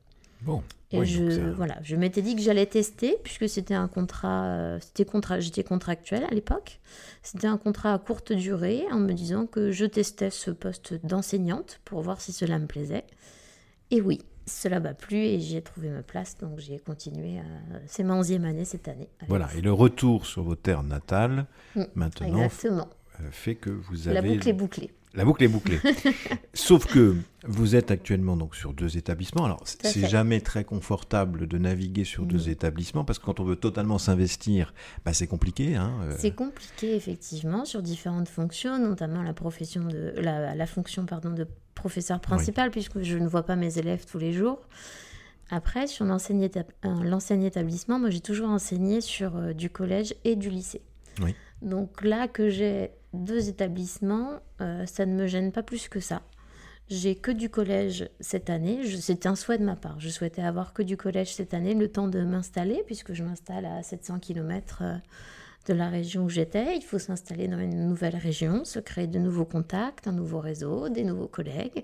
Bon. 0.41 0.63
Et 0.91 1.05
je, 1.05 1.51
voilà, 1.51 1.77
je 1.83 1.95
m'étais 1.95 2.21
dit 2.21 2.35
que 2.35 2.41
j'allais 2.41 2.65
tester, 2.65 3.17
puisque 3.23 3.47
c'était 3.47 3.73
un 3.75 3.87
contrat, 3.87 4.45
euh, 4.45 4.79
c'était 4.79 5.05
contrat, 5.05 5.39
j'étais 5.39 5.63
contractuelle 5.63 6.23
à 6.23 6.33
l'époque. 6.33 6.79
C'était 7.21 7.47
un 7.47 7.57
contrat 7.57 7.93
à 7.93 7.99
courte 7.99 8.31
durée, 8.31 8.85
en 8.91 8.99
me 8.99 9.13
disant 9.13 9.45
que 9.45 9.71
je 9.71 9.85
testais 9.85 10.31
ce 10.31 10.49
poste 10.49 10.93
d'enseignante 11.05 11.79
pour 11.85 12.01
voir 12.01 12.21
si 12.21 12.31
cela 12.31 12.57
me 12.57 12.65
plaisait. 12.65 13.05
Et 13.91 14.01
oui, 14.01 14.19
cela 14.49 14.79
m'a 14.79 14.93
plu 14.93 15.17
et 15.17 15.39
j'ai 15.39 15.61
trouvé 15.61 15.89
ma 15.89 16.03
place, 16.03 16.37
donc 16.37 16.59
j'ai 16.59 16.79
continué. 16.79 17.39
C'est 17.85 18.03
ma 18.03 18.15
onzième 18.15 18.45
année 18.45 18.65
cette 18.65 18.87
année. 18.87 19.09
Voilà, 19.27 19.49
et 19.55 19.61
le 19.61 19.71
retour 19.71 20.25
sur 20.25 20.43
vos 20.43 20.55
terres 20.55 20.83
natales, 20.83 21.45
mm, 21.75 21.83
maintenant, 21.95 22.49
euh, 23.21 23.31
fait 23.31 23.55
que 23.55 23.69
vous 23.69 24.07
avez... 24.07 24.15
La 24.15 24.21
boucle 24.21 24.49
est 24.49 24.53
bouclée. 24.53 24.91
La 25.15 25.25
boucle 25.25 25.43
est 25.43 25.47
bouclée. 25.47 25.79
Sauf 26.53 26.85
que 26.85 27.15
vous 27.43 27.75
êtes 27.75 27.89
actuellement 27.89 28.37
donc 28.37 28.55
sur 28.55 28.73
deux 28.73 28.97
établissements. 28.97 29.45
Alors, 29.45 29.63
c'est 29.65 30.07
jamais 30.07 30.39
très 30.39 30.63
confortable 30.63 31.47
de 31.47 31.57
naviguer 31.57 32.03
sur 32.03 32.25
deux 32.25 32.47
mm. 32.47 32.51
établissements 32.51 33.05
parce 33.05 33.17
que 33.17 33.25
quand 33.25 33.39
on 33.39 33.43
veut 33.43 33.55
totalement 33.55 33.97
s'investir, 33.97 34.73
bah, 35.05 35.13
c'est 35.13 35.27
compliqué. 35.27 35.75
Hein, 35.75 35.93
euh. 36.03 36.15
C'est 36.19 36.35
compliqué, 36.35 36.95
effectivement, 36.95 37.65
sur 37.65 37.81
différentes 37.81 38.29
fonctions, 38.29 38.77
notamment 38.77 39.23
la, 39.23 39.33
profession 39.33 39.83
de, 39.83 40.13
la, 40.17 40.53
la 40.53 40.65
fonction 40.67 41.05
pardon, 41.05 41.31
de 41.31 41.47
professeur 41.73 42.19
principal, 42.19 42.69
puisque 42.69 43.01
je 43.01 43.17
ne 43.17 43.27
vois 43.27 43.43
pas 43.43 43.55
mes 43.55 43.79
élèves 43.79 44.05
tous 44.05 44.19
les 44.19 44.33
jours. 44.33 44.59
Après, 45.49 45.87
sur 45.87 46.05
l'ancien 46.05 46.39
établissement, 46.41 47.99
moi 47.99 48.09
j'ai 48.11 48.19
toujours 48.19 48.49
enseigné 48.49 49.01
sur 49.01 49.35
euh, 49.35 49.53
du 49.53 49.69
collège 49.69 50.13
et 50.23 50.35
du 50.35 50.49
lycée. 50.49 50.81
Donc 51.61 52.03
là 52.03 52.27
que 52.27 52.49
j'ai 52.49 52.91
deux 53.13 53.49
établissements, 53.49 54.39
euh, 54.61 54.85
ça 54.85 55.05
ne 55.05 55.13
me 55.13 55.27
gêne 55.27 55.51
pas 55.51 55.63
plus 55.63 55.89
que 55.89 55.99
ça. 55.99 56.21
J'ai 56.89 57.15
que 57.15 57.31
du 57.31 57.49
collège 57.49 58.09
cette 58.19 58.49
année. 58.49 58.83
C'était 58.99 59.27
un 59.27 59.35
souhait 59.35 59.59
de 59.59 59.63
ma 59.63 59.75
part. 59.75 59.99
Je 59.99 60.09
souhaitais 60.09 60.41
avoir 60.41 60.73
que 60.73 60.81
du 60.81 60.97
collège 60.97 61.33
cette 61.33 61.53
année, 61.53 61.75
le 61.75 61.91
temps 61.91 62.07
de 62.07 62.23
m'installer, 62.23 62.83
puisque 62.85 63.13
je 63.13 63.23
m'installe 63.23 63.65
à 63.65 63.83
700 63.83 64.19
km 64.19 64.83
de 65.67 65.73
la 65.73 65.89
région 65.89 66.25
où 66.25 66.29
j'étais. 66.29 66.75
Il 66.75 66.81
faut 66.81 66.97
s'installer 66.97 67.47
dans 67.47 67.59
une 67.59 67.87
nouvelle 67.87 68.15
région, 68.15 68.65
se 68.65 68.79
créer 68.79 69.07
de 69.07 69.19
nouveaux 69.19 69.45
contacts, 69.45 70.07
un 70.07 70.13
nouveau 70.13 70.39
réseau, 70.39 70.89
des 70.89 71.03
nouveaux 71.03 71.27
collègues. 71.27 71.83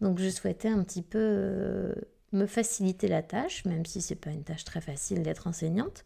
Donc 0.00 0.18
je 0.18 0.28
souhaitais 0.28 0.68
un 0.68 0.82
petit 0.82 1.02
peu 1.02 1.18
euh, 1.20 1.94
me 2.32 2.46
faciliter 2.46 3.06
la 3.06 3.22
tâche, 3.22 3.64
même 3.66 3.86
si 3.86 4.00
c'est 4.00 4.16
pas 4.16 4.30
une 4.30 4.44
tâche 4.44 4.64
très 4.64 4.80
facile 4.80 5.22
d'être 5.22 5.46
enseignante, 5.46 6.04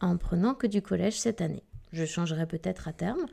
en 0.00 0.16
prenant 0.16 0.54
que 0.54 0.66
du 0.66 0.82
collège 0.82 1.18
cette 1.18 1.40
année. 1.40 1.62
Je 1.96 2.04
changerai 2.04 2.46
peut-être 2.46 2.88
à 2.88 2.92
terme, 2.92 3.24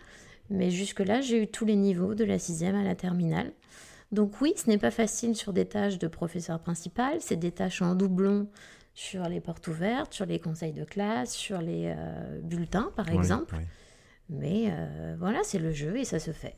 mais 0.50 0.72
jusque-là, 0.72 1.20
j'ai 1.20 1.44
eu 1.44 1.48
tous 1.48 1.66
les 1.66 1.76
niveaux 1.76 2.16
de 2.16 2.24
la 2.24 2.40
sixième 2.40 2.76
à 2.76 2.84
la 2.84 2.96
terminale. 2.96 3.52
Donc 4.14 4.40
oui, 4.40 4.54
ce 4.56 4.70
n'est 4.70 4.78
pas 4.78 4.92
facile 4.92 5.36
sur 5.36 5.52
des 5.52 5.66
tâches 5.66 5.98
de 5.98 6.08
professeur 6.08 6.60
principal, 6.60 7.18
c'est 7.20 7.36
des 7.36 7.52
tâches 7.52 7.82
en 7.82 7.96
doublon 7.96 8.48
sur 8.94 9.24
les 9.24 9.42
portes 9.42 9.68
ouvertes, 9.68 10.14
sur 10.14 10.26
les 10.26 10.40
conseils 10.40 10.72
de 10.72 10.86
classe, 10.86 11.34
sur 11.34 11.60
les 11.60 11.94
euh, 11.98 12.40
bulletins, 12.42 12.92
par 12.96 13.10
exemple. 13.10 13.56
Mais 14.30 14.68
euh, 14.70 15.16
voilà, 15.20 15.40
c'est 15.44 15.60
le 15.60 15.74
jeu 15.74 15.98
et 15.98 16.06
ça 16.06 16.20
se 16.20 16.32
fait. 16.32 16.56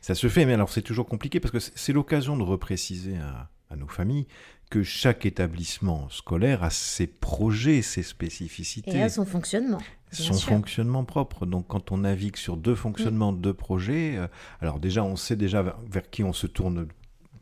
Ça 0.00 0.14
se 0.14 0.28
fait, 0.28 0.44
mais 0.44 0.54
alors 0.54 0.70
c'est 0.70 0.82
toujours 0.82 1.06
compliqué 1.06 1.40
parce 1.40 1.52
que 1.52 1.58
c'est 1.58 1.92
l'occasion 1.92 2.36
de 2.36 2.42
repréciser 2.42 3.16
à, 3.16 3.76
nos 3.76 3.88
familles 3.88 4.26
que 4.70 4.84
chaque 4.84 5.26
établissement 5.26 6.08
scolaire 6.10 6.62
a 6.62 6.70
ses 6.70 7.08
projets, 7.08 7.82
ses 7.82 8.04
spécificités. 8.04 8.96
Et 8.96 9.02
a 9.02 9.08
son 9.08 9.26
fonctionnement. 9.26 9.80
Son 10.12 10.34
fonctionnement 10.34 11.04
propre. 11.04 11.44
Donc 11.44 11.66
quand 11.68 11.92
on 11.92 11.98
navigue 11.98 12.36
sur 12.36 12.56
deux 12.56 12.74
fonctionnements, 12.74 13.32
deux 13.32 13.54
projets, 13.54 14.16
euh, 14.16 14.26
alors 14.60 14.80
déjà 14.80 15.04
on 15.04 15.16
sait 15.16 15.36
déjà 15.36 15.62
vers 15.62 16.10
qui 16.10 16.24
on 16.24 16.32
se 16.32 16.46
tourne 16.46 16.88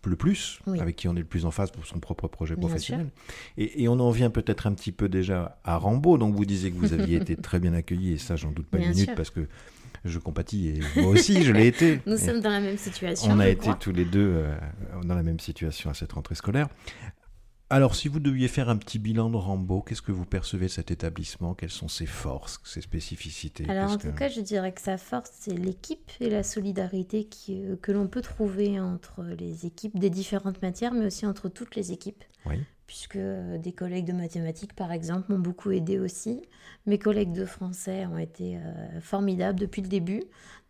le 0.08 0.16
plus, 0.16 0.60
avec 0.80 0.96
qui 0.96 1.08
on 1.08 1.14
est 1.16 1.20
le 1.20 1.24
plus 1.24 1.44
en 1.44 1.50
phase 1.50 1.70
pour 1.70 1.86
son 1.86 2.00
propre 2.00 2.28
projet 2.28 2.56
professionnel. 2.56 3.10
Et, 3.56 3.88
on 3.88 4.00
en 4.00 4.10
vient 4.10 4.30
peut-être 4.30 4.66
un 4.66 4.72
petit 4.72 4.92
peu 4.92 5.08
déjà 5.08 5.58
à 5.64 5.76
Rambaud. 5.76 6.18
Donc 6.18 6.34
vous 6.34 6.44
disiez 6.44 6.70
que 6.70 6.76
vous 6.76 6.94
aviez 6.94 7.16
été 7.20 7.36
très 7.36 7.60
bien 7.60 7.74
accueilli, 7.74 8.14
et 8.14 8.18
ça 8.18 8.36
j'en 8.36 8.50
doute 8.50 8.66
pas 8.66 8.78
une 8.78 8.90
minute, 8.90 9.14
parce 9.14 9.30
que 9.30 9.46
Je 10.04 10.18
compatis 10.18 10.68
et 10.68 11.00
moi 11.00 11.10
aussi, 11.10 11.42
je 11.42 11.52
l'ai 11.52 11.66
été. 11.66 12.00
Nous 12.06 12.16
sommes 12.16 12.40
dans 12.40 12.50
la 12.50 12.60
même 12.60 12.78
situation. 12.78 13.32
On 13.32 13.40
a 13.40 13.48
été 13.48 13.62
crois. 13.62 13.74
tous 13.74 13.92
les 13.92 14.04
deux 14.04 14.32
euh, 14.32 14.54
dans 15.04 15.16
la 15.16 15.24
même 15.24 15.40
situation 15.40 15.90
à 15.90 15.94
cette 15.94 16.12
rentrée 16.12 16.36
scolaire. 16.36 16.68
Alors, 17.70 17.94
si 17.94 18.08
vous 18.08 18.18
deviez 18.18 18.48
faire 18.48 18.70
un 18.70 18.78
petit 18.78 18.98
bilan 18.98 19.28
de 19.28 19.36
Rambo, 19.36 19.82
qu'est-ce 19.82 20.00
que 20.00 20.10
vous 20.12 20.24
percevez 20.24 20.66
de 20.66 20.70
cet 20.70 20.90
établissement? 20.90 21.54
Quelles 21.54 21.68
sont 21.70 21.88
ses 21.88 22.06
forces, 22.06 22.60
ses 22.64 22.80
spécificités? 22.80 23.66
Alors, 23.68 23.90
en 23.90 23.98
tout 23.98 24.08
que- 24.10 24.16
cas, 24.18 24.28
je 24.30 24.40
dirais 24.40 24.72
que 24.72 24.80
sa 24.80 24.96
force, 24.96 25.30
c'est 25.38 25.52
l'équipe 25.52 26.10
et 26.20 26.30
la 26.30 26.42
solidarité 26.42 27.24
qui, 27.24 27.62
euh, 27.62 27.76
que 27.76 27.92
l'on 27.92 28.06
peut 28.08 28.22
trouver 28.22 28.80
entre 28.80 29.22
les 29.38 29.66
équipes 29.66 29.98
des 29.98 30.08
différentes 30.08 30.62
matières, 30.62 30.94
mais 30.94 31.04
aussi 31.04 31.26
entre 31.26 31.50
toutes 31.50 31.76
les 31.76 31.92
équipes. 31.92 32.24
Oui. 32.46 32.54
Puisque 32.86 33.16
euh, 33.16 33.58
des 33.58 33.72
collègues 33.72 34.06
de 34.06 34.14
mathématiques, 34.14 34.72
par 34.74 34.90
exemple, 34.90 35.30
m'ont 35.30 35.38
beaucoup 35.38 35.70
aidé 35.70 35.98
aussi. 35.98 36.40
Mes 36.86 36.98
collègues 36.98 37.34
de 37.34 37.44
français 37.44 38.06
ont 38.06 38.16
été 38.16 38.56
euh, 38.56 39.00
formidables 39.02 39.60
depuis 39.60 39.82
le 39.82 39.88
début. 39.88 40.22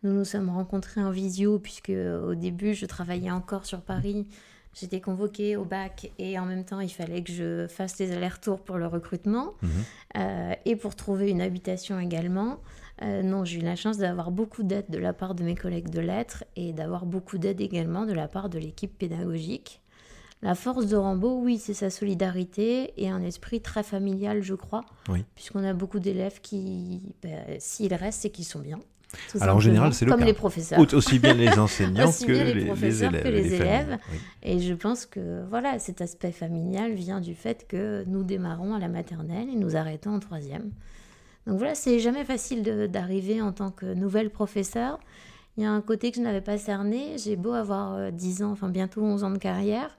Nous 0.03 0.11
nous 0.11 0.25
sommes 0.25 0.49
rencontrés 0.49 1.01
en 1.01 1.11
visio, 1.11 1.59
puisque 1.59 1.91
au 1.93 2.35
début, 2.35 2.73
je 2.73 2.85
travaillais 2.85 3.31
encore 3.31 3.65
sur 3.65 3.81
Paris. 3.83 4.27
J'étais 4.73 5.01
convoquée 5.01 5.55
au 5.57 5.65
bac 5.65 6.11
et 6.19 6.37
en 6.39 6.45
même 6.45 6.63
temps, 6.63 6.79
il 6.79 6.89
fallait 6.91 7.23
que 7.23 7.31
je 7.31 7.67
fasse 7.67 7.97
les 7.99 8.11
allers-retours 8.11 8.61
pour 8.61 8.77
le 8.77 8.87
recrutement 8.87 9.53
Mhm. 9.61 9.69
euh, 10.17 10.53
et 10.65 10.75
pour 10.75 10.95
trouver 10.95 11.29
une 11.29 11.41
habitation 11.41 11.99
également. 11.99 12.59
Euh, 13.01 13.23
non, 13.23 13.45
j'ai 13.45 13.59
eu 13.59 13.63
la 13.63 13.75
chance 13.75 13.97
d'avoir 13.97 14.29
beaucoup 14.31 14.61
d'aide 14.63 14.85
de 14.89 14.97
la 14.99 15.13
part 15.13 15.33
de 15.33 15.43
mes 15.43 15.55
collègues 15.55 15.89
de 15.89 15.99
lettres 16.01 16.43
et 16.55 16.73
d'avoir 16.73 17.05
beaucoup 17.05 17.37
d'aide 17.37 17.61
également 17.61 18.05
de 18.05 18.13
la 18.13 18.27
part 18.27 18.49
de 18.49 18.59
l'équipe 18.59 18.95
pédagogique. 18.97 19.81
La 20.41 20.55
force 20.55 20.85
de 20.87 20.95
Rambo, 20.95 21.39
oui, 21.41 21.57
c'est 21.57 21.73
sa 21.73 21.89
solidarité 21.89 22.93
et 22.95 23.09
un 23.09 23.21
esprit 23.23 23.59
très 23.61 23.83
familial, 23.83 24.41
je 24.41 24.53
crois, 24.53 24.85
Oui. 25.09 25.25
puisqu'on 25.35 25.63
a 25.65 25.73
beaucoup 25.73 25.99
d'élèves 25.99 26.39
qui, 26.41 27.13
ben, 27.21 27.43
s'ils 27.59 27.93
restent, 27.93 28.21
c'est 28.21 28.29
qu'ils 28.29 28.45
sont 28.45 28.59
bien. 28.59 28.79
Tout 29.31 29.37
Alors, 29.41 29.55
en 29.57 29.59
général, 29.59 29.93
c'est 29.93 30.05
le 30.05 30.11
comme 30.11 30.19
cas. 30.21 30.25
les 30.25 30.33
professeurs. 30.33 30.79
Au- 30.79 30.95
Aussi 30.95 31.19
bien 31.19 31.33
les 31.33 31.49
enseignants 31.59 32.11
que 32.11 32.25
bien 32.31 32.43
les 32.43 32.53
les, 32.53 32.59
les 32.61 32.65
professeurs 32.67 33.09
élèves. 33.13 33.23
que 33.23 33.29
les 33.29 33.53
élèves. 33.55 33.97
Oui. 34.11 34.17
Et 34.43 34.59
je 34.59 34.73
pense 34.73 35.05
que 35.05 35.43
voilà, 35.49 35.79
cet 35.79 36.01
aspect 36.01 36.31
familial 36.31 36.93
vient 36.93 37.19
du 37.19 37.33
fait 37.35 37.65
que 37.67 38.03
nous 38.07 38.23
démarrons 38.23 38.73
à 38.75 38.79
la 38.79 38.87
maternelle 38.87 39.49
et 39.49 39.55
nous 39.55 39.75
arrêtons 39.75 40.11
en 40.15 40.19
troisième. 40.19 40.71
Donc 41.47 41.57
voilà, 41.57 41.73
c'est 41.75 41.99
jamais 41.99 42.23
facile 42.25 42.61
d'arriver 42.91 43.41
en 43.41 43.51
tant 43.51 43.71
que 43.71 43.85
nouvelle 43.93 44.29
professeure. 44.29 44.99
Il 45.57 45.63
y 45.63 45.65
a 45.65 45.71
un 45.71 45.81
côté 45.81 46.11
que 46.11 46.17
je 46.17 46.21
n'avais 46.21 46.41
pas 46.41 46.57
cerné. 46.57 47.17
J'ai 47.17 47.35
beau 47.35 47.53
avoir 47.53 47.93
euh, 47.95 48.11
10 48.11 48.43
ans, 48.43 48.51
enfin 48.51 48.69
bientôt 48.69 49.01
11 49.01 49.23
ans 49.23 49.31
de 49.31 49.37
carrière. 49.39 49.97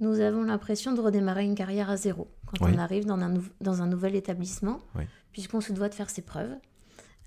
Nous 0.00 0.20
avons 0.20 0.44
l'impression 0.44 0.92
de 0.92 1.00
redémarrer 1.00 1.44
une 1.44 1.54
carrière 1.54 1.90
à 1.90 1.96
zéro 1.96 2.28
quand 2.46 2.64
Oui. 2.64 2.72
on 2.74 2.78
arrive 2.78 3.06
dans 3.06 3.18
un, 3.18 3.30
nou- 3.30 3.48
dans 3.60 3.82
un 3.82 3.86
nouvel 3.86 4.14
établissement, 4.14 4.80
Oui. 4.94 5.04
puisqu'on 5.32 5.60
se 5.60 5.72
doit 5.72 5.88
de 5.88 5.94
faire 5.94 6.10
ses 6.10 6.22
preuves. 6.22 6.54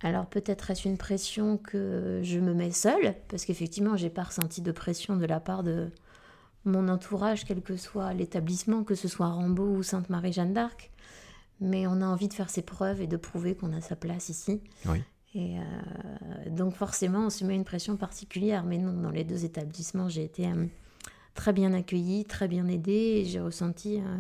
Alors 0.02 0.26
peut-être 0.28 0.72
est-ce 0.72 0.88
une 0.88 0.98
pression 0.98 1.58
que 1.58 2.22
je 2.24 2.40
me 2.40 2.54
mets 2.54 2.72
seule, 2.72 3.16
parce 3.28 3.46
qu'effectivement, 3.46 3.98
j'ai 3.98 4.10
pas 4.10 4.24
ressenti 4.24 4.62
de 4.62 4.72
pression 4.72 5.16
de 5.18 5.26
la 5.26 5.40
part 5.40 5.64
de 5.64 5.92
mon 6.66 6.88
entourage, 6.88 7.46
quel 7.46 7.62
que 7.62 7.78
soit 7.78 8.14
l'établissement, 8.14 8.84
que 8.84 8.96
ce 8.96 9.08
soit 9.08 9.28
Rambaud 9.28 9.76
ou 9.78 9.84
Sainte-Marie-Jeanne 9.84 10.54
d'Arc. 10.54 10.92
Mais 11.62 11.88
on 11.88 12.02
a 12.02 12.06
envie 12.06 12.30
de 12.30 12.34
faire 12.34 12.50
ses 12.50 12.62
preuves 12.62 13.02
et 13.02 13.08
de 13.08 13.18
prouver 13.18 13.56
qu'on 13.56 13.74
a 13.74 13.82
sa 13.82 13.96
place 13.96 14.30
ici. 14.30 14.62
Oui. 14.86 15.04
Et 15.36 15.60
euh, 15.60 16.50
donc 16.50 16.76
forcément, 16.76 17.26
on 17.26 17.30
se 17.30 17.44
met 17.44 17.56
une 17.56 17.66
pression 17.66 17.98
particulière. 17.98 18.64
Mais 18.64 18.78
non, 18.78 18.94
dans 18.94 19.12
les 19.12 19.24
deux 19.24 19.46
établissements, 19.46 20.10
j'ai 20.10 20.24
été 20.24 20.48
euh, 20.48 20.66
très 21.34 21.54
bien 21.54 21.74
accueillie, 21.74 22.26
très 22.26 22.48
bien 22.48 22.68
aidée, 22.68 23.22
et 23.22 23.26
j'ai 23.26 23.42
ressenti 23.42 24.00
euh, 24.00 24.18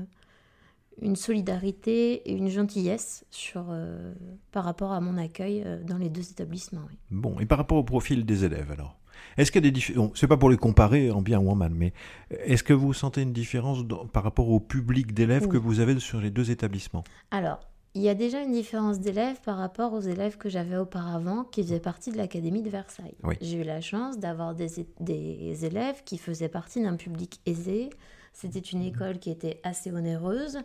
une 1.01 1.15
solidarité 1.15 2.29
et 2.29 2.33
une 2.33 2.49
gentillesse 2.49 3.25
sur, 3.29 3.65
euh, 3.69 4.13
par 4.51 4.63
rapport 4.65 4.91
à 4.91 5.01
mon 5.01 5.17
accueil 5.17 5.63
euh, 5.65 5.81
dans 5.83 5.97
les 5.97 6.09
deux 6.09 6.29
établissements. 6.31 6.81
oui. 6.89 6.97
Bon, 7.11 7.39
et 7.39 7.45
par 7.45 7.57
rapport 7.57 7.77
au 7.77 7.83
profil 7.83 8.25
des 8.25 8.45
élèves, 8.45 8.71
alors? 8.71 8.97
Est-ce 9.37 9.51
qu'il 9.51 9.63
y 9.63 9.67
a 9.67 9.69
des 9.69 9.73
différences 9.75 10.11
C'est 10.15 10.27
pas 10.27 10.37
pour 10.37 10.49
les 10.49 10.57
comparer 10.57 11.11
en 11.11 11.21
bien 11.21 11.39
ou 11.39 11.49
en 11.49 11.55
mal, 11.55 11.71
mais 11.73 11.93
est-ce 12.31 12.63
que 12.63 12.73
vous 12.73 12.93
sentez 12.93 13.21
une 13.21 13.33
différence 13.33 13.85
dans- 13.85 14.05
par 14.07 14.23
rapport 14.23 14.49
au 14.49 14.59
public 14.59 15.13
d'élèves 15.13 15.43
Oui. 15.43 15.49
que 15.49 15.57
vous 15.57 15.79
avez 15.81 15.99
sur 15.99 16.19
les 16.21 16.29
deux 16.31 16.51
établissements? 16.51 17.03
Alors, 17.31 17.59
il 17.95 18.01
y 18.01 18.07
a 18.09 18.13
déjà 18.13 18.41
une 18.41 18.53
différence 18.53 18.99
d'élèves 18.99 19.41
par 19.41 19.57
rapport 19.57 19.93
aux 19.93 19.99
élèves 19.99 20.37
que 20.37 20.47
j'avais 20.47 20.77
auparavant 20.77 21.43
qui 21.43 21.63
faisaient 21.63 21.79
partie 21.81 22.11
de 22.11 22.17
l'Académie 22.17 22.61
de 22.61 22.69
Versailles. 22.69 23.15
Oui. 23.23 23.35
J'ai 23.41 23.57
eu 23.59 23.63
la 23.63 23.81
chance 23.81 24.19
d'avoir 24.19 24.55
des, 24.55 24.69
des 25.01 25.65
élèves 25.65 26.01
qui 26.05 26.17
faisaient 26.17 26.49
partie 26.49 26.81
d'un 26.81 26.95
public 26.95 27.41
aisé. 27.45 27.89
C'était 28.33 28.59
une 28.59 28.81
école 28.81 29.19
qui 29.19 29.29
était 29.31 29.59
assez 29.63 29.91
onéreuse. 29.91 30.59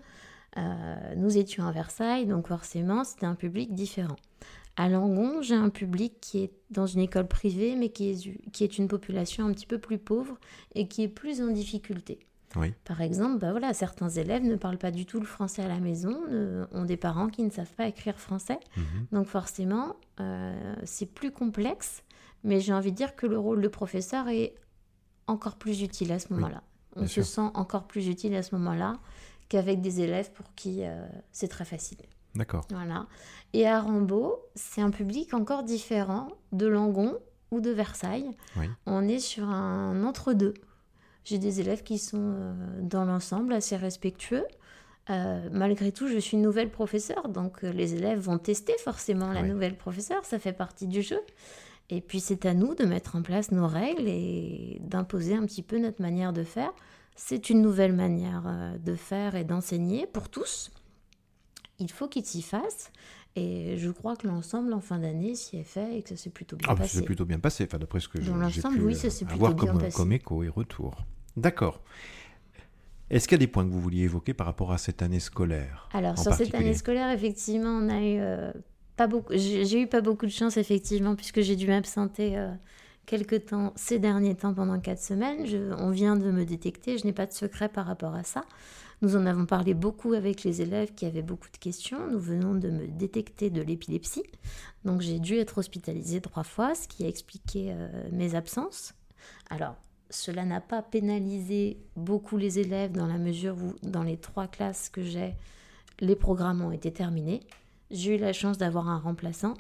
Euh, 0.56 1.14
nous 1.16 1.37
étions 1.37 1.66
à 1.66 1.73
Versailles, 1.73 2.26
donc 2.26 2.47
forcément, 2.49 3.04
c'était 3.04 3.26
un 3.26 3.35
public 3.35 3.75
différent. 3.75 4.16
À 4.76 4.88
Langon, 4.88 5.40
j'ai 5.42 5.54
un 5.54 5.68
public 5.71 6.14
qui 6.21 6.42
est 6.44 6.52
dans 6.71 6.87
une 6.87 7.00
école 7.00 7.28
privée, 7.28 7.76
mais 7.76 7.88
qui 7.90 8.11
est, 8.11 8.50
qui 8.50 8.64
est 8.64 8.78
une 8.78 8.88
population 8.88 9.47
un 9.47 9.52
petit 9.52 9.66
peu 9.66 9.78
plus 9.78 9.99
pauvre 9.99 10.37
et 10.75 10.88
qui 10.88 11.02
est 11.02 11.09
plus 11.09 11.40
en 11.42 11.49
difficulté. 11.49 12.18
Oui. 12.56 12.73
Par 12.85 13.00
exemple, 13.00 13.38
bah 13.40 13.50
voilà, 13.50 13.73
certains 13.75 14.09
élèves 14.09 14.44
ne 14.44 14.54
parlent 14.54 14.78
pas 14.78 14.92
du 14.92 15.06
tout 15.06 15.18
le 15.18 15.26
français 15.26 15.62
à 15.62 15.68
la 15.68 15.80
maison, 15.80 16.21
ne- 16.30 16.66
ont 16.73 16.85
des 16.85 16.97
parents 16.97 17.28
qui 17.28 17.42
ne 17.42 17.50
savent 17.50 17.73
pas 17.75 17.88
écrire 17.88 18.18
français. 18.21 18.59
Mhm. 18.76 18.85
Donc 19.11 19.26
forcément, 19.26 19.97
euh, 20.21 20.75
c'est 20.85 21.06
plus 21.06 21.33
complexe, 21.33 22.02
mais 22.44 22.61
j'ai 22.61 22.73
envie 22.73 22.92
de 22.92 22.97
dire 22.97 23.16
que 23.16 23.26
le 23.26 23.38
rôle 23.38 23.61
de 23.61 23.68
professeur 23.68 24.28
est 24.28 24.54
encore 25.26 25.56
plus 25.56 25.83
utile 25.83 26.12
à 26.12 26.18
ce 26.21 26.33
moment-là. 26.33 26.62
On 26.96 27.00
bien 27.00 27.08
se 27.08 27.22
sûr. 27.22 27.24
sent 27.26 27.50
encore 27.54 27.84
plus 27.86 28.08
utile 28.08 28.34
à 28.34 28.42
ce 28.42 28.54
moment-là 28.56 28.94
qu'avec 29.48 29.80
des 29.80 30.00
élèves 30.00 30.30
pour 30.32 30.46
qui 30.54 30.84
euh, 30.84 31.06
c'est 31.32 31.48
très 31.48 31.64
facile. 31.64 31.98
D'accord. 32.34 32.66
Voilà. 32.70 33.06
Et 33.52 33.66
à 33.68 33.80
Rambaud, 33.80 34.38
c'est 34.54 34.80
un 34.80 34.90
public 34.90 35.34
encore 35.34 35.62
différent 35.62 36.28
de 36.52 36.66
Langon 36.66 37.16
ou 37.50 37.60
de 37.60 37.70
Versailles. 37.70 38.30
Oui. 38.56 38.68
On 38.86 39.06
est 39.06 39.20
sur 39.20 39.48
un 39.48 40.02
entre-deux. 40.02 40.54
J'ai 41.24 41.38
des 41.38 41.60
élèves 41.60 41.82
qui 41.84 41.98
sont 41.98 42.18
euh, 42.34 42.54
dans 42.82 43.04
l'ensemble 43.04 43.52
assez 43.52 43.76
respectueux. 43.76 44.44
Euh, 45.10 45.48
malgré 45.52 45.92
tout, 45.92 46.08
je 46.08 46.18
suis 46.18 46.36
nouvelle 46.38 46.70
professeure, 46.70 47.28
donc 47.28 47.60
les 47.62 47.94
élèves 47.94 48.18
vont 48.18 48.38
tester 48.38 48.74
forcément 48.82 49.32
la 49.32 49.42
Oui. 49.42 49.48
nouvelle 49.50 49.76
professeure, 49.76 50.24
ça 50.24 50.38
fait 50.38 50.54
partie 50.54 50.86
du 50.86 51.02
jeu. 51.02 51.20
Et 51.94 52.00
puis 52.00 52.18
c'est 52.18 52.44
à 52.44 52.54
nous 52.54 52.74
de 52.74 52.84
mettre 52.84 53.14
en 53.14 53.22
place 53.22 53.52
nos 53.52 53.68
règles 53.68 54.08
et 54.08 54.78
d'imposer 54.80 55.36
un 55.36 55.46
petit 55.46 55.62
peu 55.62 55.78
notre 55.78 56.02
manière 56.02 56.32
de 56.32 56.42
faire. 56.42 56.72
C'est 57.14 57.50
une 57.50 57.62
nouvelle 57.62 57.92
manière 57.92 58.42
euh, 58.46 58.76
de 58.78 58.96
faire 58.96 59.36
et 59.36 59.44
d'enseigner 59.44 60.08
pour 60.08 60.28
tous. 60.28 60.72
Il 61.78 61.88
faut 61.92 62.08
qu'ils 62.08 62.24
s'y 62.24 62.42
fassent. 62.42 62.90
Et 63.36 63.76
je 63.78 63.90
crois 63.90 64.16
que 64.16 64.26
l'ensemble, 64.26 64.72
en 64.72 64.80
fin 64.80 64.98
d'année, 64.98 65.36
s'y 65.36 65.56
est 65.56 65.62
fait 65.64 65.98
et 65.98 66.02
que 66.02 66.08
ça 66.08 66.16
s'est 66.16 66.30
plutôt 66.30 66.56
bien 66.56 66.66
Ah, 66.70 66.74
passé. 66.74 66.98
c'est 66.98 67.04
plutôt 67.04 67.24
bien 67.24 67.38
passé, 67.38 67.64
enfin, 67.64 67.78
d'après 67.78 68.00
ce 68.00 68.08
que 68.08 68.20
j'ai 68.20 68.30
pu 68.32 68.80
oui, 68.80 68.94
euh, 68.94 68.96
ça 68.96 69.10
s'est 69.10 69.24
plutôt 69.24 69.44
avoir 69.46 69.54
bien 69.54 69.72
comme, 69.72 69.80
passé. 69.80 69.96
comme 69.96 70.12
écho 70.12 70.42
et 70.42 70.48
retour. 70.48 71.04
D'accord. 71.36 71.80
Est-ce 73.10 73.28
qu'il 73.28 73.36
y 73.36 73.40
a 73.42 73.46
des 73.46 73.48
points 73.48 73.64
que 73.64 73.70
vous 73.70 73.80
vouliez 73.80 74.02
évoquer 74.04 74.34
par 74.34 74.46
rapport 74.46 74.72
à 74.72 74.78
cette 74.78 75.02
année 75.02 75.20
scolaire 75.20 75.88
Alors, 75.92 76.18
sur 76.18 76.32
cette 76.34 76.54
année 76.54 76.74
scolaire, 76.74 77.10
effectivement, 77.10 77.70
on 77.70 77.88
a 77.88 78.00
eu 78.00 78.18
euh, 78.20 78.52
pas 78.96 79.06
beaucoup. 79.06 79.32
J'ai 79.34 79.80
eu 79.80 79.86
pas 79.86 80.00
beaucoup 80.00 80.26
de 80.26 80.30
chance, 80.30 80.56
effectivement, 80.56 81.16
puisque 81.16 81.40
j'ai 81.40 81.56
dû 81.56 81.66
m'absenter 81.66 82.38
euh, 82.38 82.52
quelques 83.06 83.46
temps 83.46 83.72
ces 83.76 83.98
derniers 83.98 84.34
temps 84.34 84.54
pendant 84.54 84.78
quatre 84.78 85.02
semaines. 85.02 85.46
On 85.78 85.90
vient 85.90 86.16
de 86.16 86.30
me 86.30 86.44
détecter. 86.44 86.98
Je 86.98 87.04
n'ai 87.04 87.12
pas 87.12 87.26
de 87.26 87.32
secret 87.32 87.68
par 87.68 87.86
rapport 87.86 88.14
à 88.14 88.22
ça. 88.22 88.44
Nous 89.02 89.16
en 89.16 89.26
avons 89.26 89.44
parlé 89.44 89.74
beaucoup 89.74 90.12
avec 90.12 90.44
les 90.44 90.62
élèves 90.62 90.94
qui 90.94 91.04
avaient 91.04 91.22
beaucoup 91.22 91.50
de 91.52 91.58
questions. 91.58 92.08
Nous 92.10 92.20
venons 92.20 92.54
de 92.54 92.70
me 92.70 92.86
détecter 92.86 93.50
de 93.50 93.60
l'épilepsie. 93.60 94.22
Donc, 94.84 95.00
j'ai 95.00 95.18
dû 95.18 95.36
être 95.36 95.58
hospitalisée 95.58 96.20
trois 96.20 96.44
fois, 96.44 96.74
ce 96.74 96.88
qui 96.88 97.04
a 97.04 97.08
expliqué 97.08 97.72
euh, 97.72 98.08
mes 98.12 98.34
absences. 98.34 98.94
Alors, 99.50 99.76
cela 100.10 100.44
n'a 100.44 100.60
pas 100.60 100.82
pénalisé 100.82 101.78
beaucoup 101.96 102.36
les 102.36 102.60
élèves 102.60 102.92
dans 102.92 103.06
la 103.06 103.18
mesure 103.18 103.56
où, 103.56 103.74
dans 103.82 104.02
les 104.02 104.16
trois 104.16 104.46
classes 104.46 104.88
que 104.88 105.02
j'ai, 105.02 105.34
les 106.00 106.16
programmes 106.16 106.62
ont 106.62 106.72
été 106.72 106.92
terminés. 106.92 107.40
J'ai 107.94 108.16
eu 108.16 108.18
la 108.18 108.32
chance 108.32 108.58
d'avoir 108.58 108.88
un 108.88 108.98
remplaçant, 108.98 109.54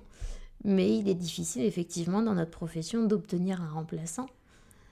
mais 0.64 0.96
il 0.98 1.08
est 1.08 1.14
difficile 1.14 1.62
effectivement 1.62 2.20
dans 2.22 2.34
notre 2.34 2.50
profession 2.50 3.06
d'obtenir 3.06 3.62
un 3.62 3.68
remplaçant. 3.68 4.26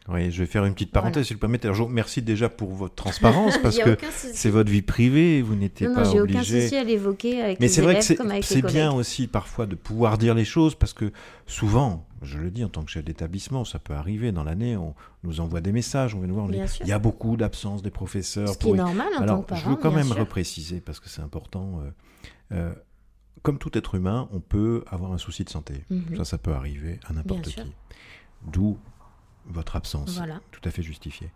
Oui, 0.09 0.33
je 0.33 0.41
vais 0.41 0.47
faire 0.47 0.65
une 0.65 0.75
petite 0.75 0.91
parenthèse, 0.91 1.13
Voilà. 1.15 1.25
si 1.27 1.33
vous 1.35 1.37
le 1.37 1.41
permettez. 1.41 1.69
Alors, 1.69 1.87
remercie 1.87 2.23
déjà 2.23 2.49
pour 2.49 2.71
votre 2.73 2.97
transparence, 2.97 3.57
parce 3.63 3.77
y 3.77 3.83
que 3.83 3.97
c'est 4.11 4.51
votre 4.51 4.69
vie 4.71 4.83
privée, 4.83 5.43
vous 5.43 5.55
n'étiez 5.55 5.87
pas 5.87 6.03
non, 6.03 6.11
j'ai 6.11 6.21
aucun 6.21 6.35
obligé. 6.41 6.63
souci 6.63 6.75
à 6.77 6.83
l'évoquer 6.83 7.41
avec 7.41 7.61
Mais 7.61 7.69
c'est 7.69 7.83
vrai 7.83 8.01
que 8.01 8.43
c'est 8.43 8.63
bien 8.67 8.93
aussi 8.93 9.29
parfois 9.29 9.67
de 9.67 9.77
pouvoir 9.77 10.19
dire 10.19 10.35
les 10.35 10.45
choses 10.45 10.75
parce 10.75 10.93
que 10.93 11.13
souvent, 11.47 12.05
je 12.21 12.39
le 12.39 12.51
dis 12.51 12.65
en 12.65 12.69
tant 12.69 12.83
que 12.83 12.91
chef 12.91 13.05
d'établissement, 13.05 13.65
ça 13.65 13.79
peut 13.79 13.95
arriver 13.95 14.33
dans 14.33 14.43
l'année, 14.43 14.77
on 14.77 14.95
nous 15.23 15.39
envoie 15.39 15.61
des 15.61 15.71
messages, 15.73 16.17
on 16.17 16.19
vient 16.19 16.27
nous 16.27 16.35
voir, 16.35 16.47
on 16.47 16.49
dit, 16.49 16.59
sûr. 16.69 16.85
il 16.85 16.89
y 16.89 16.93
a 16.93 16.99
beaucoup 16.99 17.37
d'absence 17.37 17.81
des 17.83 17.91
professeurs. 17.91 18.49
Ce 18.49 18.59
qui 18.59 18.65
est 18.67 18.71
pour- 18.71 18.77
normal 18.77 19.07
en 19.17 19.23
Alors, 19.23 19.37
tant 19.37 19.43
que 19.43 19.49
parent. 19.51 19.61
je 19.61 19.69
veux 19.69 19.77
quand 19.77 19.93
même 19.93 20.07
sûr. 20.09 20.19
repréciser 20.19 20.81
parce 20.81 20.99
que 20.99 21.09
c'est 21.09 21.23
important. 21.23 21.81
euh, 21.81 21.91
euh, 22.57 22.73
comme 23.43 23.59
tout 23.59 23.77
être 23.77 23.95
humain, 23.95 24.29
on 24.33 24.41
peut 24.41 24.85
avoir 24.87 25.13
un 25.13 25.19
souci 25.19 25.45
de 25.45 25.51
santé. 25.51 25.85
Mhm. 25.91 26.17
Ça, 26.17 26.25
ça 26.25 26.39
peut 26.39 26.53
arriver 26.53 27.01
à 27.07 27.13
n'importe 27.13 27.49
qui. 27.49 27.61
D'où 28.47 28.79
votre 29.47 29.77
absence. 29.77 30.17
Voilà. 30.17 30.41
Tout 30.51 30.61
à 30.65 30.71
fait 30.71 30.83
justifiée. 30.83 31.31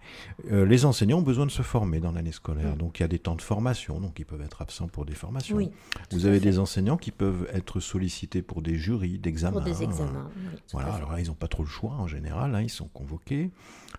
Euh, 0.51 0.65
les 0.65 0.85
enseignants 0.85 1.19
ont 1.19 1.23
besoin 1.23 1.47
de 1.47 1.51
se 1.51 1.63
former 1.63 2.01
dans 2.01 2.13
l'année 2.13 2.33
scolaire. 2.33 2.75
Mm. 2.75 2.79
Donc 2.79 2.99
il 2.99 3.03
y 3.03 3.05
a 3.05 3.09
des 3.09 3.19
temps 3.19 3.35
de 3.35 3.43
formation, 3.43 4.01
donc 4.01 4.19
ils 4.19 4.25
peuvent 4.25 4.43
être 4.43 4.63
absents 4.63 4.89
pour 4.89 5.05
des 5.05 5.15
formations. 5.15 5.57
Oui. 5.57 5.71
Vous 6.13 6.27
avez 6.27 6.39
fait. 6.39 6.45
des 6.45 6.59
enseignants 6.59 6.97
qui 6.97 7.11
peuvent 7.11 7.49
être 7.53 7.81
sollicités 7.81 8.43
pour 8.43 8.63
des 8.63 8.77
jurys 8.77 9.19
d'examen. 9.19 9.53
Pour 9.53 9.63
des 9.63 9.83
examens. 9.83 10.31
oui, 10.37 10.43
tout 10.55 10.63
Voilà, 10.73 10.95
alors 10.95 11.13
là, 11.13 11.21
ils 11.21 11.27
n'ont 11.27 11.35
pas 11.35 11.49
trop 11.49 11.63
le 11.63 11.69
choix 11.69 11.93
en 11.93 12.07
général, 12.07 12.55
hein, 12.55 12.63
ils 12.63 12.71
sont 12.71 12.89
convoqués. 12.89 13.51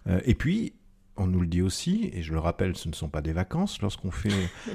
Euh, 0.08 0.22
et 0.26 0.36
puis, 0.36 0.74
on 1.18 1.28
nous 1.28 1.40
le 1.42 1.48
dit 1.48 1.62
aussi, 1.62 2.10
et 2.14 2.22
je 2.22 2.32
le 2.34 2.40
rappelle, 2.40 2.76
ce 2.78 2.88
ne 2.88 2.94
sont 2.94 3.10
pas 3.10 3.22
des 3.22 3.34
vacances. 3.34 3.82
Lorsqu'on 3.82 4.12
fait 4.12 4.30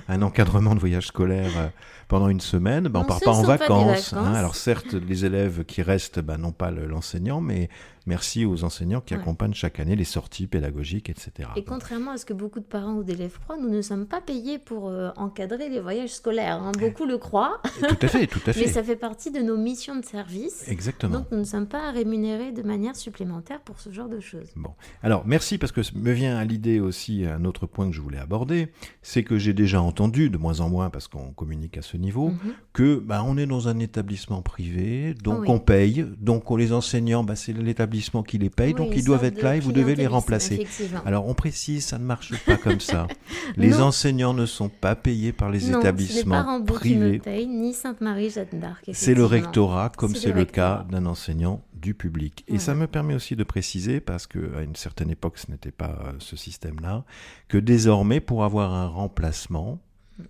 un 0.08 0.22
encadrement 0.22 0.75
de 0.75 0.80
voyage 0.80 1.06
scolaire 1.06 1.50
euh, 1.56 1.68
pendant 2.08 2.28
une 2.28 2.40
semaine, 2.40 2.88
ben, 2.88 3.00
on 3.00 3.02
ne 3.04 3.08
part 3.08 3.20
pas 3.20 3.30
en 3.32 3.42
pas 3.42 3.56
vacances. 3.56 4.12
hein. 4.12 4.16
vacances. 4.22 4.37
Alors 4.37 4.54
certes, 4.56 4.94
les 4.94 5.25
élèves 5.25 5.64
qui 5.64 5.82
restent 5.82 6.20
ben, 6.20 6.38
n'ont 6.38 6.52
pas 6.52 6.70
le- 6.70 6.87
l'enseignant, 6.87 7.40
mais 7.40 7.68
merci 8.06 8.44
aux 8.44 8.64
enseignants 8.64 9.00
qui 9.00 9.14
Ouais. 9.14 9.21
accompagnent 9.21 9.54
chaque 9.54 9.80
année 9.80 9.97
les 9.97 10.04
sorties 10.04 10.47
pédagogiques, 10.47 11.11
etc. 11.11 11.49
Et 11.56 11.64
contrairement 11.64 12.12
à 12.12 12.16
ce 12.16 12.25
que 12.25 12.32
beaucoup 12.32 12.61
de 12.61 12.64
parents 12.64 12.94
ou 12.94 13.04
d'élèves 13.04 13.38
croient, 13.40 13.56
nous 13.59 13.68
ne 13.68 13.82
sommes 13.82 14.06
pas 14.06 14.21
payés 14.21 14.59
pour 14.59 14.88
euh, 14.88 15.11
encadrer 15.16 15.68
les 15.68 15.80
voyages 15.80 16.11
scolaires. 16.14 16.62
hein. 16.62 16.73
Beaucoup 16.78 17.04
le 17.06 17.18
croient, 17.18 17.61
tout 17.88 17.97
à 18.02 18.09
fait, 18.09 18.26
tout 18.26 18.40
à 18.40 18.42
mais 18.49 18.52
fait. 18.54 18.68
ça 18.68 18.82
fait 18.82 18.97
partie 18.97 19.30
de 19.30 19.40
nos 19.40 19.56
missions 19.56 19.97
de 19.97 20.04
service. 20.04 20.66
Exactement. 20.68 21.18
Donc 21.18 21.30
nous 21.30 21.38
ne 21.38 21.44
sommes 21.44 21.66
pas 21.68 21.90
rémunérés 21.90 22.52
de 22.52 22.62
manière 22.62 22.97
supplémentaire 22.97 23.61
pour 23.61 23.78
ce 23.80 23.90
genre 23.90 24.09
de 24.09 24.21
choses. 24.21 24.49
Bon, 24.56 24.71
alors 25.02 25.25
merci 25.26 25.59
parce 25.59 25.73
que 25.73 25.80
me 25.97 26.12
vient 26.12 26.37
à 26.37 26.44
l'idée 26.44 26.80
aussi 26.80 27.25
un 27.26 27.44
autre 27.44 27.66
point 27.66 27.87
que 27.88 27.92
je 27.94 28.00
voulais 28.00 28.18
aborder, 28.18 28.68
c'est 29.02 29.23
que 29.25 29.38
j'ai 29.38 29.52
déjà 29.52 29.80
entendu, 29.82 30.30
de 30.30 30.38
moins 30.38 30.61
en 30.61 30.68
moins 30.68 30.90
parce 30.90 31.09
qu'on 31.09 31.32
communique 31.32 31.76
à 31.78 31.82
ce 31.82 31.97
niveau, 31.97 32.30
Mhm. 32.30 32.38
que 32.73 32.97
bah, 32.99 33.23
on 33.26 33.37
est 33.37 33.47
dans 33.47 33.68
un 33.68 33.78
établissement 33.78 34.42
privé, 34.42 35.14
donc 35.14 35.40
Oui. 35.42 35.47
on 35.50 35.59
paye, 35.59 36.06
donc 36.18 36.50
on, 36.50 36.56
les 36.56 36.73
enseignants, 36.73 37.25
bah, 37.25 37.37
c'est 37.37 37.52
l'établissement 37.52 37.91
qui 38.26 38.38
les 38.38 38.50
paye, 38.50 38.75
donc 38.75 38.92
ils 38.94 39.04
doivent 39.04 39.25
être 39.25 39.42
là 39.42 39.56
et 39.56 39.61
vous 39.61 39.72
devez 39.72 39.94
les 39.94 40.06
remplacer. 40.06 40.66
Alors 41.04 41.26
on 41.28 41.34
précise, 41.34 41.84
ça 41.87 41.99
ne 41.99 42.04
marche 42.04 42.32
pas 42.44 42.56
comme 42.56 42.80
ça. 42.80 43.06
Les 43.56 43.70
Non. 43.70 43.84
enseignants 43.87 44.34
ne 44.34 44.46
sont 44.46 44.68
pas 44.68 44.94
payés 44.94 45.32
par 45.32 45.50
les 45.50 45.68
non, 45.70 45.80
établissements 45.80 46.62
privés. 46.64 47.20
ni 47.46 47.75
Sainte-Marie-Jeanne 47.75 48.61
d'Arc. 48.61 48.90
C'est 48.92 49.14
le 49.14 49.25
rectorat, 49.25 49.90
comme 49.96 50.14
C'est 50.14 50.32
le 50.32 50.40
le 50.40 50.44
cas 50.44 50.87
d'un 50.90 51.06
enseignant 51.06 51.62
du 51.75 51.94
public. 51.94 52.44
Et 52.49 52.58
ça 52.58 52.75
me 52.75 52.87
permet 52.87 53.14
aussi 53.14 53.37
de 53.37 53.44
préciser, 53.44 54.00
parce 54.00 54.26
qu'à 54.26 54.62
une 54.62 54.76
certaine 54.76 55.11
époque, 55.11 55.38
ce 55.38 55.50
n'était 55.50 55.72
pas 55.72 55.99
euh, 56.06 56.12
ce 56.18 56.37
système-là, 56.37 57.04
que 57.49 57.58
désormais, 57.58 58.20
pour 58.20 58.44
avoir 58.44 58.72
un 58.72 58.87
remplacement 58.87 59.80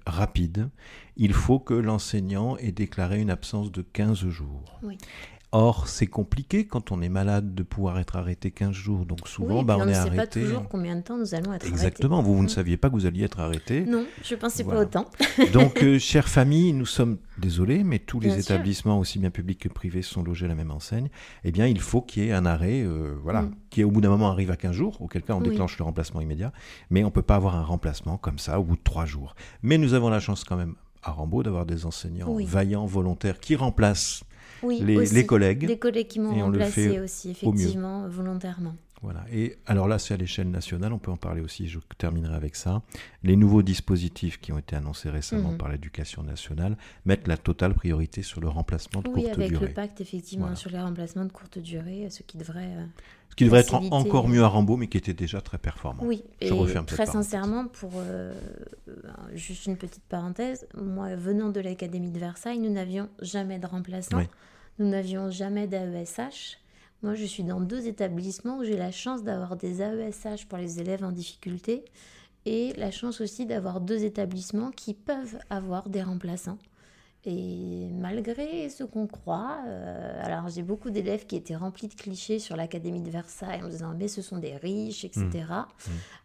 rapide, 0.06 0.70
il 1.16 1.32
faut 1.34 1.58
que 1.58 1.74
l'enseignant 1.74 2.56
ait 2.56 2.72
déclaré 2.72 3.20
une 3.20 3.30
absence 3.30 3.70
de 3.70 3.82
15 3.82 4.26
jours. 4.28 4.78
Oui. 4.82 4.96
Or, 5.54 5.86
c'est 5.86 6.06
compliqué 6.06 6.66
quand 6.66 6.92
on 6.92 7.02
est 7.02 7.10
malade 7.10 7.54
de 7.54 7.62
pouvoir 7.62 7.98
être 7.98 8.16
arrêté 8.16 8.50
15 8.50 8.72
jours. 8.72 9.04
Donc 9.04 9.28
souvent, 9.28 9.58
oui, 9.58 9.64
bah, 9.66 9.76
on, 9.78 9.82
on 9.82 9.84
ne 9.84 9.90
est 9.90 9.94
sait 9.94 10.08
pas 10.08 10.16
arrêté. 10.16 10.40
toujours 10.40 10.66
combien 10.66 10.96
de 10.96 11.02
temps 11.02 11.18
nous 11.18 11.34
allons 11.34 11.52
être 11.52 11.66
Exactement, 11.66 12.22
vous, 12.22 12.34
vous 12.34 12.40
ne 12.42 12.46
Mm. 12.46 12.48
saviez 12.48 12.76
pas 12.78 12.88
que 12.88 12.94
vous 12.94 13.04
alliez 13.04 13.24
être 13.24 13.38
arrêté. 13.38 13.80
arrêtés. 13.80 13.90
Non, 13.90 14.06
je 14.24 14.34
pensais 14.34 14.62
Voilà. 14.62 14.86
pas 14.86 14.86
autant. 14.86 15.10
Donc, 15.52 15.82
euh, 15.82 15.98
chère 15.98 16.26
famille, 16.28 16.72
nous 16.72 16.86
sommes 16.86 17.18
désolés, 17.36 17.84
mais 17.84 17.98
tous 17.98 18.18
les 18.18 18.30
sûr. 18.30 18.40
établissements, 18.40 18.98
aussi 18.98 19.18
bien 19.18 19.28
publics 19.28 19.58
que 19.58 19.68
privés, 19.68 20.00
sont 20.00 20.22
logés 20.22 20.46
à 20.46 20.48
la 20.48 20.54
même 20.54 20.70
enseigne. 20.70 21.10
Eh 21.44 21.52
bien, 21.52 21.66
il 21.66 21.80
faut 21.80 22.00
qu'il 22.00 22.24
y 22.24 22.28
ait 22.28 22.32
un 22.32 22.46
arrêt, 22.46 22.80
euh, 22.80 23.14
voilà, 23.22 23.42
Mm. 23.42 23.54
qui 23.68 23.84
au 23.84 23.90
bout 23.90 24.00
d'un 24.00 24.08
moment 24.08 24.30
arrive 24.30 24.50
à 24.50 24.56
15 24.56 24.72
jours, 24.74 25.02
auquel 25.02 25.20
cas 25.22 25.34
on 25.34 25.42
Oui. 25.42 25.50
déclenche 25.50 25.76
le 25.78 25.84
remplacement 25.84 26.22
immédiat. 26.22 26.52
Mais 26.88 27.02
on 27.02 27.08
ne 27.08 27.12
peut 27.12 27.20
pas 27.20 27.36
avoir 27.36 27.56
un 27.56 27.62
remplacement 27.62 28.16
comme 28.16 28.38
ça 28.38 28.58
au 28.58 28.64
bout 28.64 28.76
de 28.76 28.82
trois 28.82 29.04
jours. 29.04 29.34
Mais 29.62 29.76
nous 29.76 29.92
avons 29.92 30.08
la 30.08 30.18
chance 30.20 30.44
quand 30.44 30.56
même 30.56 30.76
à 31.02 31.10
Rambaud 31.10 31.42
d'avoir 31.42 31.66
des 31.66 31.84
enseignants 31.84 32.30
Oui. 32.30 32.46
vaillants, 32.46 32.86
volontaires, 32.86 33.38
qui 33.38 33.54
remplacent 33.54 34.22
Oui, 34.62 34.80
les, 34.84 34.96
aussi. 34.96 35.14
les 35.14 35.26
collègues. 35.26 35.78
Collègues 35.78 36.08
qui 36.08 36.20
m'ont 36.20 36.34
remplacé 36.34 37.00
aussi, 37.00 37.30
effectivement, 37.30 38.08
volontairement. 38.08 38.74
Voilà. 39.02 39.24
Et 39.32 39.56
alors 39.66 39.88
là, 39.88 39.98
c'est 39.98 40.14
à 40.14 40.16
l'échelle 40.16 40.48
nationale, 40.48 40.92
on 40.92 40.98
peut 40.98 41.10
en 41.10 41.16
parler 41.16 41.40
aussi, 41.40 41.66
je 41.66 41.80
terminerai 41.98 42.36
avec 42.36 42.54
ça. 42.54 42.82
Les 43.24 43.34
nouveaux 43.34 43.62
dispositifs 43.62 44.40
qui 44.40 44.52
ont 44.52 44.58
été 44.58 44.76
annoncés 44.76 45.10
récemment 45.10 45.50
Mhm. 45.50 45.58
par 45.58 45.68
l'éducation 45.70 46.22
nationale 46.22 46.76
mettent 47.04 47.26
la 47.26 47.36
totale 47.36 47.74
priorité 47.74 48.22
sur 48.22 48.40
le 48.40 48.46
remplacement 48.48 49.02
de 49.02 49.08
Oui, 49.08 49.24
courte 49.24 49.38
avec 49.38 49.48
durée. 49.48 49.66
le 49.66 49.72
pacte, 49.74 50.00
effectivement, 50.00 50.44
Voilà. 50.44 50.56
sur 50.56 50.70
les 50.70 50.78
remplacements 50.80 51.24
de 51.24 51.32
courte 51.32 51.58
durée, 51.58 52.06
ce 52.10 52.22
qui 52.22 52.36
devrait... 52.38 52.62
euh, 52.76 52.84
Ce 53.30 53.34
qui 53.34 53.44
devrait 53.44 53.60
être 53.60 53.74
encore 53.74 54.26
euh, 54.26 54.28
mieux 54.28 54.42
à 54.44 54.46
Rambaud, 54.46 54.76
mais 54.76 54.86
qui 54.86 54.98
était 54.98 55.14
déjà 55.14 55.40
très 55.40 55.58
performant. 55.58 56.04
Oui, 56.04 56.22
Je 56.40 56.46
et 56.46 56.50
referme 56.52 56.86
très 56.86 57.06
sincèrement, 57.06 57.66
pour 57.66 57.90
euh, 57.96 58.32
euh, 58.88 58.92
juste 59.34 59.66
une 59.66 59.76
petite 59.78 60.04
parenthèse, 60.04 60.64
moi, 60.80 61.16
venant 61.16 61.48
de 61.48 61.58
l'Académie 61.58 62.10
de 62.12 62.20
Versailles, 62.20 62.58
nous 62.60 62.70
n'avions 62.70 63.08
jamais 63.20 63.58
de 63.58 63.66
remplaçant, 63.66 64.18
Oui. 64.18 64.28
Nous 64.78 64.88
n'avions 64.88 65.30
jamais 65.30 65.66
d'AESH. 65.66 66.58
Moi, 67.02 67.14
je 67.14 67.24
suis 67.24 67.42
dans 67.42 67.60
deux 67.60 67.86
établissements 67.86 68.58
où 68.58 68.64
j'ai 68.64 68.76
la 68.76 68.92
chance 68.92 69.22
d'avoir 69.22 69.56
des 69.56 69.82
AESH 69.82 70.46
pour 70.48 70.58
les 70.58 70.80
élèves 70.80 71.04
en 71.04 71.12
difficulté 71.12 71.84
et 72.46 72.72
la 72.74 72.90
chance 72.90 73.20
aussi 73.20 73.46
d'avoir 73.46 73.80
deux 73.80 74.04
établissements 74.04 74.70
qui 74.70 74.94
peuvent 74.94 75.38
avoir 75.50 75.88
des 75.88 76.02
remplaçants. 76.02 76.58
Et 77.24 77.88
malgré 78.00 78.68
ce 78.68 78.82
qu'on 78.82 79.06
croit, 79.06 79.58
euh, 79.68 80.20
alors 80.24 80.48
j'ai 80.48 80.62
beaucoup 80.62 80.90
d'élèves 80.90 81.24
qui 81.24 81.36
étaient 81.36 81.54
remplis 81.54 81.86
de 81.86 81.94
clichés 81.94 82.40
sur 82.40 82.56
l'Académie 82.56 83.00
de 83.00 83.10
Versailles 83.10 83.62
en 83.62 83.68
disant 83.68 83.94
mais 83.96 84.08
ce 84.08 84.22
sont 84.22 84.38
des 84.38 84.56
riches, 84.56 85.04
etc. 85.04 85.28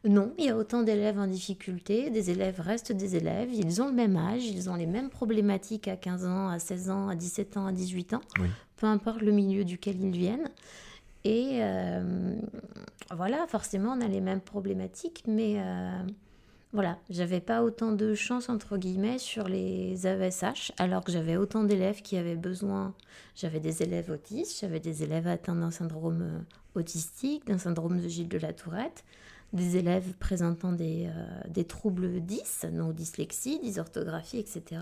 Non, 0.05 0.33
il 0.39 0.45
y 0.45 0.49
a 0.49 0.57
autant 0.57 0.81
d'élèves 0.81 1.19
en 1.19 1.27
difficulté, 1.27 2.09
des 2.09 2.31
élèves 2.31 2.59
restent 2.59 2.91
des 2.93 3.15
élèves, 3.15 3.49
ils 3.53 3.79
ont 3.79 3.87
le 3.87 3.93
même 3.93 4.15
âge, 4.17 4.43
ils 4.45 4.71
ont 4.71 4.75
les 4.75 4.87
mêmes 4.87 5.09
problématiques 5.11 5.87
à 5.87 5.97
15 5.97 6.25
ans, 6.25 6.49
à 6.49 6.57
16 6.57 6.89
ans, 6.89 7.07
à 7.09 7.15
17 7.15 7.57
ans, 7.57 7.67
à 7.67 7.71
18 7.71 8.13
ans, 8.15 8.21
Oui. 8.39 8.47
peu 8.77 8.87
importe 8.87 9.21
le 9.21 9.31
milieu 9.31 9.65
duquel 9.65 10.01
ils 10.01 10.11
viennent. 10.17 10.49
Et 11.23 11.59
euh, 11.61 12.35
voilà, 13.15 13.45
forcément, 13.47 13.93
on 13.97 14.01
a 14.01 14.07
les 14.07 14.21
mêmes 14.21 14.41
problématiques, 14.41 15.25
mais 15.27 15.55
euh, 15.57 15.91
voilà, 16.73 16.97
j'avais 17.09 17.39
pas 17.39 17.63
autant 17.63 17.93
de 17.93 18.13
chance, 18.13 18.49
entre 18.49 18.77
guillemets, 18.77 19.19
sur 19.19 19.47
les 19.47 20.05
AESH, 20.05 20.73
alors 20.77 21.03
que 21.03 21.13
j'avais 21.13 21.37
autant 21.37 21.63
d'élèves 21.63 22.01
qui 22.01 22.17
avaient 22.17 22.35
besoin. 22.35 22.93
J'avais 23.35 23.61
des 23.61 23.83
élèves 23.83 24.11
autistes, 24.11 24.59
j'avais 24.59 24.81
des 24.81 25.01
élèves 25.01 25.27
atteints 25.27 25.55
d'un 25.55 25.71
syndrome 25.71 26.21
euh, 26.21 26.79
autistique, 26.79 27.47
d'un 27.47 27.57
syndrome 27.57 28.01
de 28.01 28.07
Gilles 28.09 28.27
de 28.27 28.37
la 28.37 28.51
Tourette, 28.51 29.05
des 29.53 29.77
élèves 29.77 30.13
présentant 30.19 30.73
des, 30.73 31.07
euh, 31.07 31.25
des 31.47 31.63
troubles 31.63 32.19
10, 32.19 32.65
donc 32.73 32.95
dyslexie, 32.95 33.59
dysorthographie, 33.59 34.39
etc., 34.39 34.81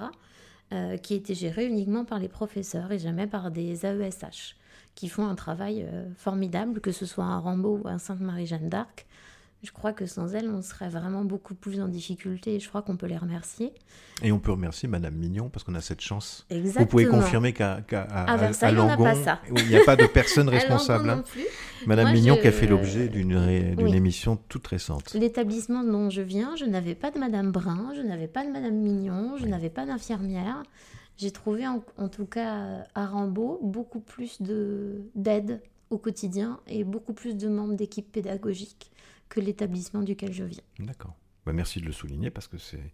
euh, 0.74 0.98
qui 0.98 1.13
étaient 1.13 1.36
gérés 1.36 1.67
uniquement 1.67 2.04
par 2.04 2.17
les 2.17 2.30
professeurs 2.30 2.91
et 2.91 2.98
jamais 2.98 3.28
par 3.28 3.52
des 3.52 3.86
AESH, 3.86 4.56
qui 4.95 5.08
font 5.08 5.28
un 5.28 5.36
travail 5.36 5.88
formidable, 6.17 6.82
que 6.82 6.91
ce 6.91 7.06
soit 7.06 7.26
à 7.26 7.38
Rambaud 7.38 7.82
ou 7.84 7.88
à 7.88 8.00
Sainte-Marie-Jeanne 8.00 8.69
d'Arc. 8.69 9.06
Je 9.65 9.71
crois 9.71 9.91
que 9.93 10.06
sans 10.06 10.34
elles, 10.36 10.49
on 10.49 10.62
serait 10.62 10.89
vraiment 10.89 11.25
beaucoup 11.25 11.56
plus 11.56 11.82
en 11.82 11.88
difficulté 11.88 12.56
et 12.56 12.60
je 12.60 12.69
crois 12.69 12.82
qu'on 12.84 12.95
peut 12.97 13.08
les 13.08 13.17
remercier. 13.17 13.73
Et 14.21 14.32
on 14.32 14.39
peut 14.39 14.51
remercier 14.51 14.88
Madame 14.88 15.15
Mignon 15.15 15.49
parce 15.49 15.63
qu'on 15.63 15.73
a 15.75 15.82
cette 15.82 16.01
chance. 16.01 16.45
Exactement. 16.51 16.84
Vous 16.86 16.89
pouvez 16.89 17.06
confirmer 17.08 17.51
qu'à 17.51 17.82
Langon, 18.71 19.06
oui, 19.51 19.62
il 19.63 19.67
n'y 19.69 19.75
a 19.78 19.84
pas 19.84 19.95
de 19.95 20.06
personne 20.06 20.49
responsable. 20.60 21.10
hein. 21.10 21.23
Madame 21.88 22.06
Moi, 22.06 22.13
Mignon 22.13 22.36
je- 22.36 22.41
qui 22.41 22.47
a 22.47 22.51
fait 22.51 22.67
l'objet 22.67 23.08
d'une 23.08 23.36
ré- 23.36 23.75
d'une 23.75 23.88
Oui. 23.88 23.95
émission 23.95 24.38
toute 24.49 24.65
récente. 24.67 25.13
L'établissement 25.13 25.84
dont 25.84 26.10
je 26.10 26.21
viens, 26.21 26.56
je 26.56 26.65
n'avais 26.65 26.95
pas 26.95 27.12
de 27.12 27.19
Madame 27.19 27.51
Brun, 27.51 27.91
je 27.95 28.01
n'avais 28.01 28.28
pas 28.28 28.45
de 28.45 28.51
Madame 28.51 28.75
Mignon, 28.75 29.38
je 29.38 29.45
n'avais 29.45 29.69
pas 29.69 29.86
d'infirmière. 29.86 30.63
J'ai 31.17 31.32
trouvé 31.32 31.65
en, 31.67 31.84
en 31.97 32.08
tout 32.10 32.25
cas 32.25 32.84
à 32.93 33.06
Rambaud 33.06 33.60
beaucoup 33.63 33.99
plus 33.99 34.41
de- 34.41 35.01
d'aide 35.15 35.62
au 35.89 35.97
quotidien 35.97 36.60
et 36.67 36.84
beaucoup 36.84 37.13
plus 37.13 37.36
de 37.36 37.47
membres 37.47 37.75
d'équipe 37.75 38.12
pédagogique 38.12 38.91
que 39.30 39.40
l'établissement 39.40 40.02
duquel 40.02 40.34
je 40.34 40.44
viens. 40.44 40.64
D'accord. 40.80 41.16
Bah, 41.46 41.54
merci 41.54 41.80
de 41.80 41.86
le 41.86 41.92
souligner 41.92 42.32
parce 42.32 42.48
que 42.48 42.58
c'est. 42.58 42.92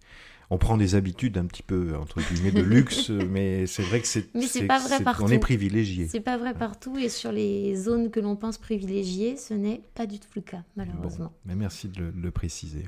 On 0.49 0.57
prend 0.57 0.75
des 0.75 0.95
habitudes 0.95 1.37
un 1.37 1.45
petit 1.45 1.63
peu 1.63 1.95
entre 1.95 2.19
guillemets 2.21 2.51
de 2.51 2.61
luxe, 2.61 3.09
mais 3.29 3.65
c'est 3.65 3.81
vrai 3.83 4.01
que 4.01 4.07
c'est. 4.07 4.33
Mais 4.35 4.41
c'est 4.47 4.67
pas 4.67 4.79
vrai 4.79 4.97
On 4.99 5.03
partout. 5.03 5.31
est 5.31 5.39
privilégié. 5.39 6.07
C'est 6.09 6.19
pas 6.19 6.37
vrai 6.37 6.53
partout 6.53 6.97
et 6.97 7.07
sur 7.07 7.31
les 7.31 7.75
zones 7.75 8.11
que 8.11 8.19
l'on 8.19 8.35
pense 8.35 8.57
privilégiées, 8.57 9.37
ce 9.37 9.53
n'est 9.53 9.81
pas 9.95 10.05
du 10.05 10.19
tout 10.19 10.27
le 10.35 10.41
cas, 10.41 10.57
Bon, 10.57 10.63
malheureusement. 10.85 11.31
mais 11.45 11.55
merci 11.55 11.87
de 11.87 12.01
le, 12.01 12.11
le 12.11 12.31
préciser. 12.31 12.85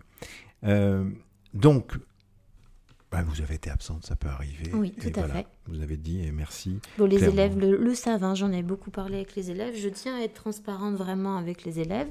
Euh, 0.66 1.10
donc, 1.54 1.94
bah, 3.12 3.24
vous 3.24 3.42
avez 3.42 3.56
été 3.56 3.70
absente, 3.70 4.06
ça 4.06 4.18
peut 4.18 4.28
arriver. 4.28 4.72
Oui, 4.74 4.92
Et 4.98 5.12
tout 5.12 5.20
à 5.20 5.24
voilà, 5.26 5.34
fait. 5.36 5.48
Vous 5.68 5.82
avez 5.82 5.96
dit 5.96 6.22
et 6.26 6.32
merci. 6.34 6.80
Bon, 6.98 7.06
les 7.06 7.18
Clairement. 7.18 7.34
élèves 7.36 7.58
le, 7.60 7.78
le 7.78 7.96
savent, 7.96 8.24
hein, 8.26 8.36
j'en 8.36 8.52
ai 8.52 8.64
beaucoup 8.64 8.92
parlé 8.92 9.16
avec 9.16 9.36
les 9.36 9.52
élèves. 9.52 9.76
Je 9.78 9.88
tiens 9.88 10.18
à 10.18 10.22
être 10.24 10.34
transparente 10.34 10.96
vraiment 10.96 11.38
avec 11.38 11.64
les 11.64 11.80
élèves. 11.80 12.10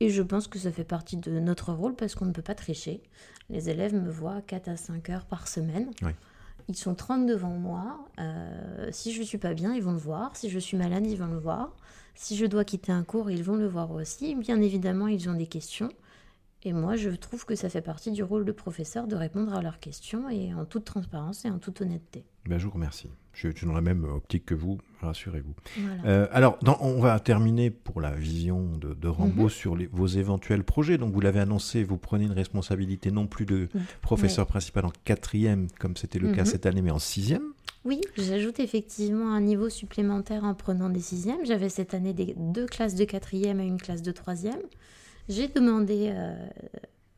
Et 0.00 0.08
je 0.08 0.22
pense 0.22 0.48
que 0.48 0.58
ça 0.58 0.72
fait 0.72 0.84
partie 0.84 1.16
de 1.16 1.38
notre 1.38 1.72
rôle 1.72 1.94
parce 1.94 2.14
qu'on 2.14 2.24
ne 2.24 2.32
peut 2.32 2.42
pas 2.42 2.54
tricher. 2.54 3.02
Les 3.50 3.68
élèves 3.68 3.94
me 3.94 4.10
voient 4.10 4.40
4 4.46 4.68
à 4.68 4.76
5 4.76 5.10
heures 5.10 5.26
par 5.26 5.46
semaine. 5.46 5.90
Oui. 6.02 6.12
Ils 6.68 6.76
sont 6.76 6.94
30 6.94 7.26
devant 7.26 7.50
moi. 7.50 7.98
Euh, 8.18 8.88
si 8.92 9.12
je 9.12 9.20
ne 9.20 9.24
suis 9.24 9.38
pas 9.38 9.54
bien, 9.54 9.74
ils 9.74 9.82
vont 9.82 9.92
le 9.92 9.98
voir. 9.98 10.36
Si 10.36 10.48
je 10.48 10.58
suis 10.58 10.76
malade, 10.76 11.06
ils 11.06 11.18
vont 11.18 11.26
le 11.26 11.38
voir. 11.38 11.74
Si 12.14 12.36
je 12.36 12.46
dois 12.46 12.64
quitter 12.64 12.92
un 12.92 13.02
cours, 13.02 13.30
ils 13.30 13.42
vont 13.42 13.56
le 13.56 13.66
voir 13.66 13.90
aussi. 13.90 14.34
Bien 14.36 14.60
évidemment, 14.60 15.08
ils 15.08 15.28
ont 15.28 15.34
des 15.34 15.46
questions. 15.46 15.90
Et 16.62 16.72
moi, 16.74 16.96
je 16.96 17.08
trouve 17.10 17.46
que 17.46 17.54
ça 17.54 17.70
fait 17.70 17.80
partie 17.80 18.10
du 18.10 18.22
rôle 18.22 18.44
de 18.44 18.52
professeur 18.52 19.06
de 19.06 19.16
répondre 19.16 19.54
à 19.54 19.62
leurs 19.62 19.78
questions 19.78 20.28
et 20.28 20.52
en 20.52 20.66
toute 20.66 20.84
transparence 20.84 21.44
et 21.46 21.50
en 21.50 21.58
toute 21.58 21.80
honnêteté. 21.80 22.24
Ben, 22.46 22.58
je 22.58 22.66
vous 22.66 22.72
remercie. 22.72 23.10
Je 23.32 23.48
suis 23.48 23.66
dans 23.66 23.72
la 23.72 23.80
même 23.80 24.04
optique 24.04 24.44
que 24.44 24.54
vous, 24.54 24.78
rassurez-vous. 25.00 25.54
Euh, 26.04 26.26
alors, 26.32 26.58
on 26.80 27.00
va 27.00 27.18
terminer 27.20 27.70
pour 27.70 28.00
la 28.00 28.10
vision 28.10 28.76
de, 28.76 28.92
de 28.92 29.08
Rambo 29.08 29.44
mhm. 29.44 29.48
sur 29.48 29.78
vos 29.92 30.06
éventuels 30.06 30.64
projets. 30.64 30.98
Donc, 30.98 31.12
vous 31.12 31.20
l'avez 31.20 31.40
annoncé, 31.40 31.82
vous 31.82 31.96
prenez 31.96 32.24
une 32.24 32.32
responsabilité 32.32 33.10
non 33.10 33.26
plus 33.26 33.46
de 33.46 33.68
professeur 34.02 34.46
principal 34.46 34.84
en 34.84 34.92
quatrième, 35.04 35.68
comme 35.78 35.96
c'était 35.96 36.18
le 36.18 36.32
cas 36.32 36.42
mhm. 36.42 36.46
cette 36.46 36.66
année, 36.66 36.82
mais 36.82 36.90
en 36.90 36.98
sixième. 36.98 37.52
Oui, 37.84 38.02
j'ajoute 38.18 38.60
effectivement 38.60 39.32
un 39.32 39.40
niveau 39.40 39.70
supplémentaire 39.70 40.44
en 40.44 40.54
prenant 40.54 40.90
des 40.90 41.00
sixièmes. 41.00 41.44
J'avais 41.44 41.70
cette 41.70 41.94
année 41.94 42.12
des, 42.12 42.34
deux 42.36 42.66
classes 42.66 42.94
de 42.94 43.04
quatrième 43.04 43.58
et 43.60 43.66
une 43.66 43.80
classe 43.80 44.02
de 44.02 44.12
troisième. 44.12 44.60
J'ai 45.30 45.46
demandé 45.46 46.10
euh, 46.12 46.34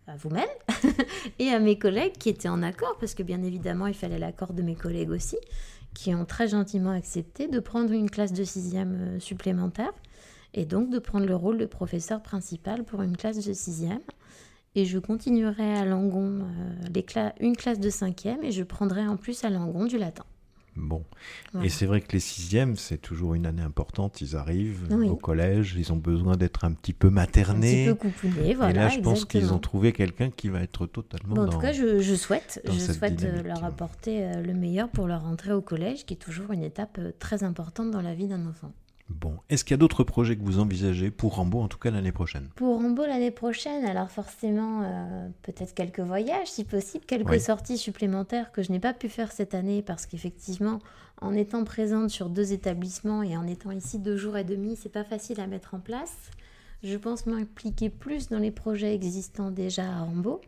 à 0.06 0.16
vous-même 0.16 0.44
et 1.38 1.48
à 1.48 1.58
mes 1.58 1.78
collègues 1.78 2.12
qui 2.12 2.28
étaient 2.28 2.50
en 2.50 2.62
accord, 2.62 2.98
parce 3.00 3.14
que 3.14 3.22
bien 3.22 3.42
évidemment 3.42 3.86
il 3.86 3.94
fallait 3.94 4.18
l'accord 4.18 4.52
de 4.52 4.60
mes 4.60 4.74
collègues 4.74 5.08
aussi, 5.08 5.38
qui 5.94 6.14
ont 6.14 6.26
très 6.26 6.46
gentiment 6.46 6.90
accepté 6.90 7.48
de 7.48 7.58
prendre 7.58 7.90
une 7.90 8.10
classe 8.10 8.34
de 8.34 8.44
sixième 8.44 8.98
euh, 9.00 9.18
supplémentaire 9.18 9.94
et 10.52 10.66
donc 10.66 10.90
de 10.90 10.98
prendre 10.98 11.24
le 11.24 11.34
rôle 11.34 11.56
de 11.56 11.64
professeur 11.64 12.20
principal 12.20 12.84
pour 12.84 13.00
une 13.00 13.16
classe 13.16 13.42
de 13.42 13.54
sixième. 13.54 14.02
Et 14.74 14.84
je 14.84 14.98
continuerai 14.98 15.72
à 15.72 15.86
Langon 15.86 16.44
euh, 16.94 17.32
une 17.40 17.56
classe 17.56 17.80
de 17.80 17.88
cinquième 17.88 18.44
et 18.44 18.52
je 18.52 18.62
prendrai 18.62 19.06
en 19.06 19.16
plus 19.16 19.42
à 19.42 19.48
Langon 19.48 19.86
du 19.86 19.96
latin. 19.96 20.26
Bon. 20.74 21.04
Et 21.62 21.68
c'est 21.68 21.84
vrai 21.84 22.00
que 22.00 22.12
les 22.12 22.20
sixièmes, 22.20 22.76
c'est 22.76 22.96
toujours 22.96 23.34
une 23.34 23.44
année 23.44 23.62
importante. 23.62 24.20
Ils 24.20 24.36
arrivent 24.36 24.88
au 24.90 25.16
collège, 25.16 25.74
ils 25.76 25.92
ont 25.92 25.96
besoin 25.96 26.36
d'être 26.36 26.64
un 26.64 26.72
petit 26.72 26.94
peu 26.94 27.10
maternés. 27.10 27.88
Un 27.88 27.94
petit 27.94 28.08
peu 28.08 28.54
voilà. 28.54 28.70
Et 28.70 28.74
là, 28.74 28.88
je 28.88 29.00
pense 29.00 29.24
qu'ils 29.24 29.52
ont 29.52 29.58
trouvé 29.58 29.92
quelqu'un 29.92 30.30
qui 30.30 30.48
va 30.48 30.62
être 30.62 30.86
totalement. 30.86 31.42
en 31.42 31.48
tout 31.48 31.58
cas, 31.58 31.72
je, 31.72 32.14
souhaite, 32.14 32.62
je 32.64 32.92
souhaite 32.92 33.22
euh, 33.24 33.42
leur 33.42 33.64
apporter 33.64 34.24
euh, 34.24 34.42
le 34.42 34.54
meilleur 34.54 34.88
pour 34.88 35.06
leur 35.06 35.24
entrée 35.24 35.52
au 35.52 35.62
collège, 35.62 36.06
qui 36.06 36.14
est 36.14 36.18
toujours 36.18 36.52
une 36.52 36.62
étape 36.62 36.98
euh, 36.98 37.12
très 37.18 37.44
importante 37.44 37.90
dans 37.90 38.02
la 38.02 38.14
vie 38.14 38.26
d'un 38.26 38.46
enfant. 38.46 38.72
Bon, 39.08 39.38
est-ce 39.50 39.64
qu'il 39.64 39.72
y 39.72 39.74
a 39.74 39.78
d'autres 39.78 40.04
projets 40.04 40.36
que 40.36 40.42
vous 40.42 40.58
envisagez 40.58 41.10
pour 41.10 41.36
Rambo, 41.36 41.60
en 41.60 41.68
tout 41.68 41.78
cas 41.78 41.90
l'année 41.90 42.12
prochaine? 42.12 42.48
Pour 42.54 42.76
Rambo 42.76 43.04
l'année 43.04 43.30
prochaine, 43.30 43.84
alors 43.84 44.10
forcément, 44.10 44.82
euh, 44.82 45.28
peut-être 45.42 45.74
quelques 45.74 46.00
voyages, 46.00 46.48
si 46.48 46.64
possible, 46.64 47.04
quelques 47.04 47.40
sorties 47.40 47.78
supplémentaires 47.78 48.52
que 48.52 48.62
je 48.62 48.72
n'ai 48.72 48.80
pas 48.80 48.94
pu 48.94 49.08
faire 49.08 49.30
cette 49.32 49.54
année 49.54 49.82
parce 49.82 50.06
qu'effectivement, 50.06 50.78
en 51.20 51.34
étant 51.34 51.64
présente 51.64 52.10
sur 52.10 52.30
deux 52.30 52.52
établissements 52.52 53.22
et 53.22 53.36
en 53.36 53.46
étant 53.46 53.70
ici 53.70 53.98
deux 53.98 54.16
jours 54.16 54.36
et 54.36 54.44
demi, 54.44 54.76
c'est 54.76 54.88
pas 54.88 55.04
facile 55.04 55.40
à 55.40 55.46
mettre 55.46 55.74
en 55.74 55.80
place. 55.80 56.16
Je 56.82 56.96
pense 56.96 57.26
m'impliquer 57.26 57.90
plus 57.90 58.28
dans 58.28 58.38
les 58.38 58.50
projets 58.50 58.94
existants 58.94 59.50
déjà 59.50 59.84
à 59.84 60.00
Rambo. 60.00 60.40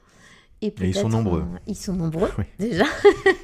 Et, 0.65 0.75
ils 0.81 0.95
sont 0.95 1.09
nombreux. 1.09 1.45
ils 1.67 1.77
sont 1.77 1.93
nombreux, 1.93 2.31
déjà. 2.59 2.85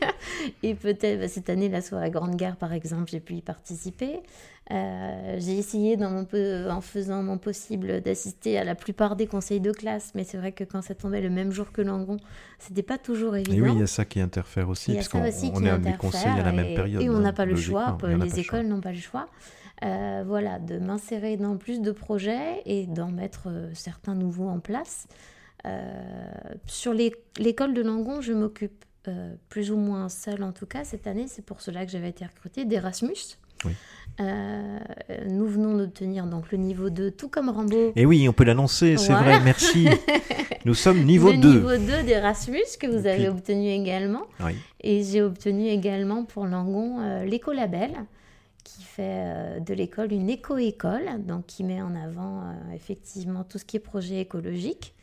et 0.62 0.74
peut-être, 0.74 1.20
bah, 1.20 1.28
cette 1.28 1.50
année, 1.50 1.68
la 1.68 1.82
soirée 1.82 2.10
Grande 2.10 2.34
Gare, 2.34 2.56
par 2.56 2.72
exemple, 2.72 3.10
j'ai 3.10 3.20
pu 3.20 3.34
y 3.34 3.42
participer. 3.42 4.20
Euh, 4.70 5.36
j'ai 5.38 5.58
essayé, 5.58 5.96
dans 5.96 6.10
mon 6.10 6.26
en 6.70 6.80
faisant 6.80 7.22
mon 7.22 7.36
possible, 7.36 8.00
d'assister 8.00 8.58
à 8.58 8.64
la 8.64 8.74
plupart 8.74 9.16
des 9.16 9.26
conseils 9.26 9.60
de 9.60 9.72
classe, 9.72 10.12
mais 10.14 10.24
c'est 10.24 10.38
vrai 10.38 10.52
que 10.52 10.64
quand 10.64 10.80
ça 10.80 10.94
tombait 10.94 11.20
le 11.20 11.30
même 11.30 11.50
jour 11.52 11.72
que 11.72 11.82
Langon, 11.82 12.18
c'était 12.58 12.82
pas 12.82 12.96
toujours 12.96 13.36
évident. 13.36 13.56
Et 13.56 13.60
oui, 13.60 13.70
il 13.74 13.80
y 13.80 13.82
a 13.82 13.86
ça 13.86 14.04
qui 14.04 14.20
interfère 14.20 14.68
aussi, 14.68 14.94
parce 14.94 15.08
qu'on 15.08 15.24
est 15.24 15.70
à 15.70 15.78
des 15.78 15.94
conseils 15.94 16.30
à 16.30 16.42
la 16.42 16.52
même 16.52 16.74
période. 16.74 17.02
Et 17.02 17.10
on 17.10 17.18
n'a 17.18 17.32
pas 17.32 17.44
le 17.44 17.56
choix, 17.56 17.98
les 18.02 18.40
écoles 18.40 18.66
n'ont 18.66 18.80
pas 18.80 18.92
le 18.92 18.98
choix. 18.98 19.28
Euh, 19.82 20.24
voilà, 20.26 20.58
de 20.58 20.78
m'insérer 20.78 21.38
dans 21.38 21.56
plus 21.56 21.80
de 21.80 21.90
projets 21.90 22.60
et 22.66 22.86
d'en 22.86 23.10
mettre 23.10 23.48
euh, 23.48 23.70
certains 23.72 24.14
nouveaux 24.14 24.48
en 24.48 24.60
place. 24.60 25.06
Euh, 25.66 25.80
sur 26.66 26.92
l'école 26.92 27.74
de 27.74 27.82
Langon, 27.82 28.20
je 28.20 28.32
m'occupe 28.32 28.84
euh, 29.08 29.34
plus 29.48 29.70
ou 29.70 29.76
moins 29.76 30.08
seule 30.08 30.42
en 30.42 30.52
tout 30.52 30.66
cas 30.66 30.84
cette 30.84 31.06
année. 31.06 31.26
C'est 31.28 31.44
pour 31.44 31.60
cela 31.60 31.84
que 31.84 31.92
j'avais 31.92 32.08
été 32.08 32.24
recrutée 32.24 32.64
d'Erasmus. 32.64 33.38
Euh, 34.20 34.78
nous 35.28 35.46
venons 35.46 35.76
d'obtenir 35.76 36.26
donc 36.26 36.50
le 36.50 36.58
niveau 36.58 36.88
2, 36.88 37.10
tout 37.10 37.28
comme 37.28 37.50
Rambo. 37.50 37.92
Et 37.94 38.06
oui, 38.06 38.26
on 38.28 38.32
peut 38.32 38.44
l'annoncer, 38.44 38.96
c'est 38.96 39.12
vrai, 39.12 39.40
merci. 39.40 39.88
Nous 40.64 40.74
sommes 40.74 41.04
niveau 41.04 41.32
2. 41.32 41.36
Niveau 41.36 41.76
2 41.76 42.02
d'Erasmus 42.04 42.64
que 42.78 42.86
vous 42.86 43.06
avez 43.06 43.28
obtenu 43.28 43.68
également. 43.68 44.26
Et 44.82 45.02
j'ai 45.02 45.22
obtenu 45.22 45.66
également 45.68 46.24
pour 46.24 46.46
Langon 46.46 47.24
l'écolabel 47.24 47.92
qui 48.64 48.82
fait 48.82 49.60
de 49.60 49.74
l'école 49.74 50.12
une 50.12 50.28
éco-école, 50.28 51.24
donc 51.26 51.46
qui 51.46 51.64
met 51.64 51.80
en 51.80 51.94
avant 51.94 52.42
effectivement 52.74 53.44
tout 53.44 53.58
ce 53.58 53.64
qui 53.64 53.76
est 53.76 53.80
projet 53.80 54.20
écologique 54.20 54.94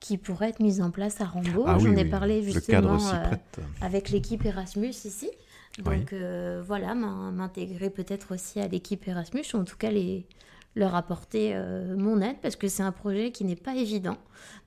qui 0.00 0.16
pourrait 0.16 0.48
être 0.48 0.60
mise 0.60 0.80
en 0.80 0.90
place 0.90 1.20
à 1.20 1.26
Rambo. 1.26 1.64
Ah 1.66 1.78
J'en 1.78 1.94
ai 1.94 2.06
parlé 2.06 2.42
justement 2.42 2.98
euh, 3.12 3.36
avec 3.82 4.08
l'équipe 4.08 4.44
Erasmus 4.44 4.88
ici. 4.88 5.30
Donc 5.78 6.12
euh, 6.12 6.62
voilà, 6.66 6.94
m'intégrer 6.94 7.90
peut-être 7.90 8.34
aussi 8.34 8.58
à 8.58 8.66
l'équipe 8.66 9.06
Erasmus, 9.06 9.44
ou 9.54 9.58
en 9.58 9.64
tout 9.64 9.76
cas 9.76 9.90
les, 9.90 10.26
leur 10.74 10.94
apporter 10.94 11.52
euh, 11.54 11.96
mon 11.96 12.20
aide, 12.20 12.36
parce 12.42 12.56
que 12.56 12.66
c'est 12.66 12.82
un 12.82 12.92
projet 12.92 13.30
qui 13.30 13.44
n'est 13.44 13.56
pas 13.56 13.76
évident 13.76 14.16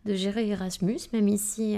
de 0.05 0.13
gérer 0.13 0.47
Erasmus, 0.47 0.99
même 1.11 1.27
ici, 1.27 1.77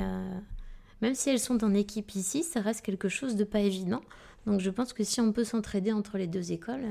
même 1.01 1.15
si 1.15 1.29
elles 1.29 1.39
sont 1.39 1.63
en 1.63 1.73
équipe 1.73 2.13
ici, 2.13 2.43
ça 2.43 2.61
reste 2.61 2.81
quelque 2.81 3.09
chose 3.09 3.35
de 3.35 3.43
pas 3.43 3.61
évident. 3.61 4.01
Donc 4.45 4.59
je 4.59 4.69
pense 4.69 4.93
que 4.93 5.03
si 5.03 5.21
on 5.21 5.31
peut 5.31 5.43
s'entraider 5.43 5.91
entre 5.91 6.17
les 6.17 6.27
deux 6.27 6.51
écoles, 6.51 6.83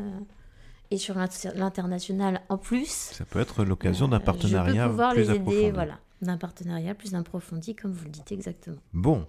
et 0.91 0.99
sur 0.99 1.17
l'international 1.55 2.43
en 2.49 2.59
plus. 2.59 2.89
Ça 2.89 3.25
peut 3.25 3.41
être 3.41 3.65
l'occasion 3.65 4.07
d'un 4.07 4.21
partenariat. 4.21 4.75
Je 4.75 4.81
peux 4.83 4.91
pouvoir 4.91 5.15
les 5.15 5.31
aider, 5.31 5.71
voilà 5.73 5.99
d'un 6.25 6.37
partenariat 6.37 6.95
plus 6.95 7.15
approfondi, 7.15 7.75
comme 7.75 7.93
vous 7.93 8.05
le 8.05 8.11
dites 8.11 8.33
exactement. 8.33 8.79
Bon, 8.93 9.27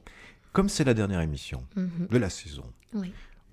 comme 0.53 0.69
c'est 0.69 0.84
la 0.84 0.93
dernière 0.93 1.21
émission 1.21 1.63
mhm. 1.75 2.08
de 2.10 2.17
la 2.17 2.29
saison, 2.29 2.63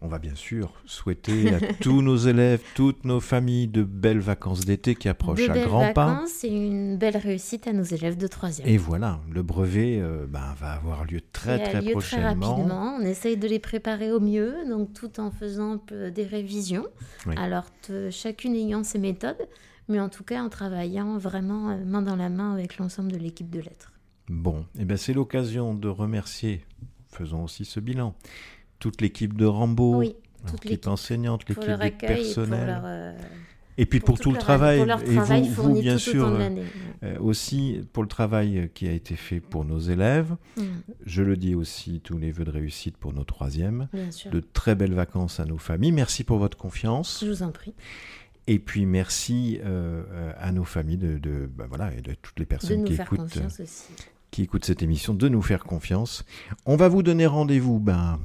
on 0.04 0.08
va 0.08 0.18
bien 0.18 0.34
sûr 0.34 0.72
souhaiter 0.84 1.54
à 1.54 1.60
tous 1.80 2.02
nos 2.02 2.16
élèves, 2.16 2.60
toutes 2.74 3.04
nos 3.04 3.20
familles 3.20 3.68
de 3.68 3.84
belles 3.84 4.20
vacances 4.20 4.64
d'été 4.64 4.96
qui 4.96 5.08
approchent 5.08 5.48
à 5.48 5.58
grands 5.58 5.92
pas. 5.92 6.06
vacances 6.06 6.42
et 6.42 6.48
une 6.48 6.98
belle 6.98 7.16
réussite 7.16 7.68
à 7.68 7.72
nos 7.72 7.84
élèves 7.84 8.16
de 8.16 8.26
troisième. 8.26 8.68
Et 8.68 8.76
voilà, 8.76 9.20
le 9.32 9.42
brevet 9.42 9.98
euh, 10.00 10.26
ben, 10.28 10.54
va 10.58 10.72
avoir 10.72 11.04
lieu 11.04 11.20
très 11.32 11.62
très 11.62 11.80
lieu 11.80 11.92
prochainement. 11.92 12.34
Très 12.34 12.50
rapidement. 12.50 12.96
On 12.98 13.02
essaye 13.02 13.36
de 13.36 13.46
les 13.46 13.60
préparer 13.60 14.10
au 14.10 14.18
mieux, 14.18 14.56
donc 14.68 14.92
tout 14.92 15.20
en 15.20 15.30
faisant 15.30 15.80
des 15.90 16.24
révisions. 16.24 16.86
Alors 17.36 17.66
chacune 18.10 18.54
ayant 18.56 18.82
ses 18.82 18.98
méthodes 18.98 19.48
mais 19.88 20.00
en 20.00 20.08
tout 20.08 20.24
cas 20.24 20.42
en 20.42 20.48
travaillant 20.48 21.18
vraiment 21.18 21.70
euh, 21.70 21.84
main 21.84 22.02
dans 22.02 22.16
la 22.16 22.28
main 22.28 22.52
avec 22.52 22.78
l'ensemble 22.78 23.12
de 23.12 23.18
l'équipe 23.18 23.50
de 23.50 23.60
lettres. 23.60 23.92
Bon, 24.28 24.60
et 24.76 24.82
eh 24.82 24.84
ben 24.84 24.96
c'est 24.96 25.12
l'occasion 25.12 25.74
de 25.74 25.88
remercier, 25.88 26.64
faisons 27.08 27.44
aussi 27.44 27.64
ce 27.64 27.80
bilan, 27.80 28.14
toute 28.78 29.00
l'équipe 29.00 29.36
de 29.36 29.44
Rambo, 29.44 30.02
l'équipe 30.02 30.86
enseignante, 30.86 31.48
l'équipe 31.48 31.64
du 31.64 31.90
personnel. 31.92 32.80
Euh, 32.84 33.12
et 33.78 33.86
puis 33.86 34.00
pour, 34.00 34.18
tout, 34.18 34.32
le 34.32 34.38
travail, 34.38 34.80
et 34.80 35.48
vous, 35.48 35.80
bien 35.80 35.96
sûr, 35.96 36.28
euh, 36.28 37.18
aussi 37.20 37.80
pour 37.92 38.02
le 38.02 38.08
travail 38.08 38.70
qui 38.74 38.86
a 38.86 38.92
été 38.92 39.16
fait 39.16 39.40
pour 39.40 39.64
nos 39.64 39.78
élèves. 39.78 40.36
Mm. 40.56 40.62
Je 41.06 41.22
le 41.22 41.36
dis 41.38 41.54
aussi, 41.54 42.00
tous 42.00 42.18
les 42.18 42.32
vœux 42.32 42.44
de 42.44 42.50
réussite 42.50 42.98
pour 42.98 43.14
nos 43.14 43.24
troisièmes. 43.24 43.88
De 44.30 44.40
très 44.40 44.74
belles 44.74 44.92
vacances 44.92 45.40
à 45.40 45.46
nos 45.46 45.56
familles. 45.56 45.92
Merci 45.92 46.22
pour 46.22 46.38
votre 46.38 46.58
confiance. 46.58 47.20
Je 47.24 47.30
vous 47.30 47.42
en 47.42 47.50
prie. 47.50 47.72
Et 48.46 48.58
puis 48.58 48.86
merci 48.86 49.60
euh, 49.62 50.02
euh, 50.10 50.32
à 50.38 50.52
nos 50.52 50.64
familles 50.64 50.96
de, 50.96 51.18
de 51.18 51.46
bah 51.46 51.66
voilà, 51.68 51.92
et 51.94 52.00
de 52.00 52.14
toutes 52.14 52.38
les 52.38 52.46
personnes 52.46 52.84
qui 52.84 52.94
écoutent, 52.94 53.36
euh, 53.36 53.64
qui 54.30 54.42
écoutent 54.42 54.64
cette 54.64 54.82
émission 54.82 55.14
de 55.14 55.28
nous 55.28 55.42
faire 55.42 55.64
confiance. 55.64 56.24
On 56.66 56.76
va 56.76 56.88
vous 56.88 57.02
donner 57.02 57.26
rendez-vous 57.26 57.78
ben, 57.78 58.18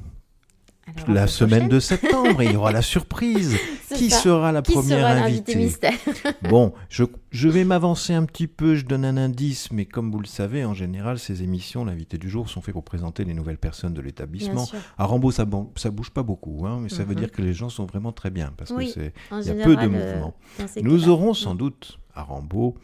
la 1.07 1.27
semaine 1.27 1.67
de 1.67 1.79
septembre, 1.79 2.41
il 2.41 2.53
y 2.53 2.55
aura 2.55 2.71
la 2.71 2.81
surprise. 2.81 3.57
Qui 3.95 4.09
sera 4.09 4.51
la 4.51 4.61
première 4.61 5.07
invitée 5.07 5.71
Bon, 6.49 6.73
je, 6.89 7.05
je 7.31 7.47
vais 7.47 7.63
m'avancer 7.63 8.13
un 8.13 8.25
petit 8.25 8.47
peu, 8.47 8.75
je 8.75 8.85
donne 8.85 9.05
un 9.05 9.15
indice, 9.15 9.71
mais 9.71 9.85
comme 9.85 10.11
vous 10.11 10.19
le 10.19 10.27
savez, 10.27 10.65
en 10.65 10.73
général, 10.73 11.19
ces 11.19 11.41
émissions, 11.41 11.85
l'invité 11.85 12.17
du 12.17 12.29
jour, 12.29 12.49
sont 12.49 12.61
faites 12.61 12.73
pour 12.73 12.83
présenter 12.83 13.23
les 13.23 13.33
nouvelles 13.33 13.57
personnes 13.57 13.93
de 13.93 14.01
l'établissement. 14.01 14.67
À 14.97 15.05
Rambo, 15.05 15.31
ça, 15.31 15.45
ça 15.77 15.89
bouge 15.89 16.11
pas 16.11 16.23
beaucoup, 16.23 16.65
hein, 16.67 16.79
mais 16.81 16.89
ça 16.89 17.03
veut 17.03 17.13
mhm. 17.13 17.19
dire 17.19 17.31
que 17.31 17.41
les 17.41 17.53
gens 17.53 17.69
sont 17.69 17.85
vraiment 17.85 18.11
très 18.11 18.29
bien, 18.29 18.53
parce 18.57 18.71
que 18.71 18.85
c'est 18.85 19.13
y 19.31 19.49
a 19.49 19.63
peu 19.63 19.75
de 19.77 19.87
mouvements. 19.87 20.35
Nous 20.81 21.07
aurons 21.07 21.33
sans 21.33 21.55
doute 21.55 21.99
à 22.13 22.23
Rambo 22.23 22.75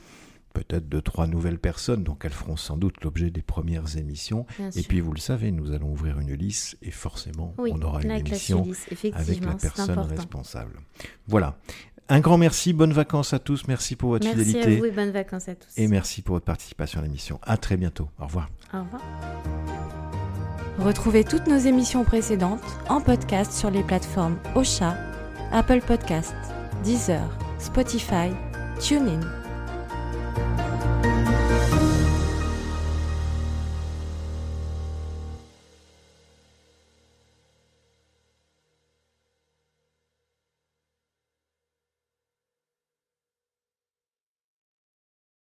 peut-être 0.54 0.88
deux, 0.88 1.02
trois 1.02 1.28
nouvelles 1.28 1.60
personnes, 1.60 2.04
donc 2.04 2.24
elles 2.26 2.32
feront 2.32 2.56
sans 2.56 2.78
doute 2.78 3.04
l'objet 3.04 3.30
des 3.32 3.42
premières 3.42 3.98
émissions. 3.98 4.46
et 4.76 4.84
puis, 4.84 5.02
vous 5.02 5.12
le 5.12 5.20
savez, 5.20 5.52
nous 5.52 5.72
allons 5.72 5.92
ouvrir 5.92 6.20
une 6.20 6.34
liste 6.34 6.78
et 6.82 6.92
forcément, 6.92 7.54
on 7.58 7.82
aura 7.82 8.02
une 8.02 8.12
émission 8.12 8.66
avec 9.14 9.44
la 9.44 9.56
personne 9.56 10.00
responsable. 10.00 10.80
Voilà. 11.28 11.58
Un 12.10 12.20
grand 12.20 12.38
merci, 12.38 12.74
bonnes 12.74 12.92
vacances 12.94 13.34
à 13.34 13.40
tous, 13.40 13.66
merci 13.68 13.96
pour 13.96 14.10
votre 14.10 14.28
fidélité. 14.28 14.60
Merci 14.60 14.74
à 14.74 14.78
vous 14.78 14.86
et 14.86 14.92
bonnes 14.92 15.12
vacances 15.12 15.48
à 15.48 15.56
tous. 15.56 15.70
Et 15.78 15.88
merci 15.88 16.22
pour 16.22 16.36
votre 16.36 16.46
participation 16.46 17.00
à 17.00 17.04
l'émission. 17.04 17.40
À 17.44 17.56
très 17.58 17.78
bientôt. 17.78 18.10
Au 18.20 18.26
revoir. 18.26 18.50
Au 18.74 18.80
revoir. 18.80 19.02
Retrouvez 20.80 21.24
toutes 21.24 21.48
nos 21.48 21.58
émissions 21.58 22.04
précédentes 22.04 22.64
en 22.90 23.00
podcast 23.00 23.54
sur 23.54 23.72
les 23.72 23.84
plateformes 23.84 24.38
Ocha, 24.56 24.98
Apple 25.52 25.82
Podcasts, 25.82 26.36
Deezer, 26.84 27.30
Spotify, 27.58 28.32
TuneIn 28.82 29.22
Bye. 30.36 30.73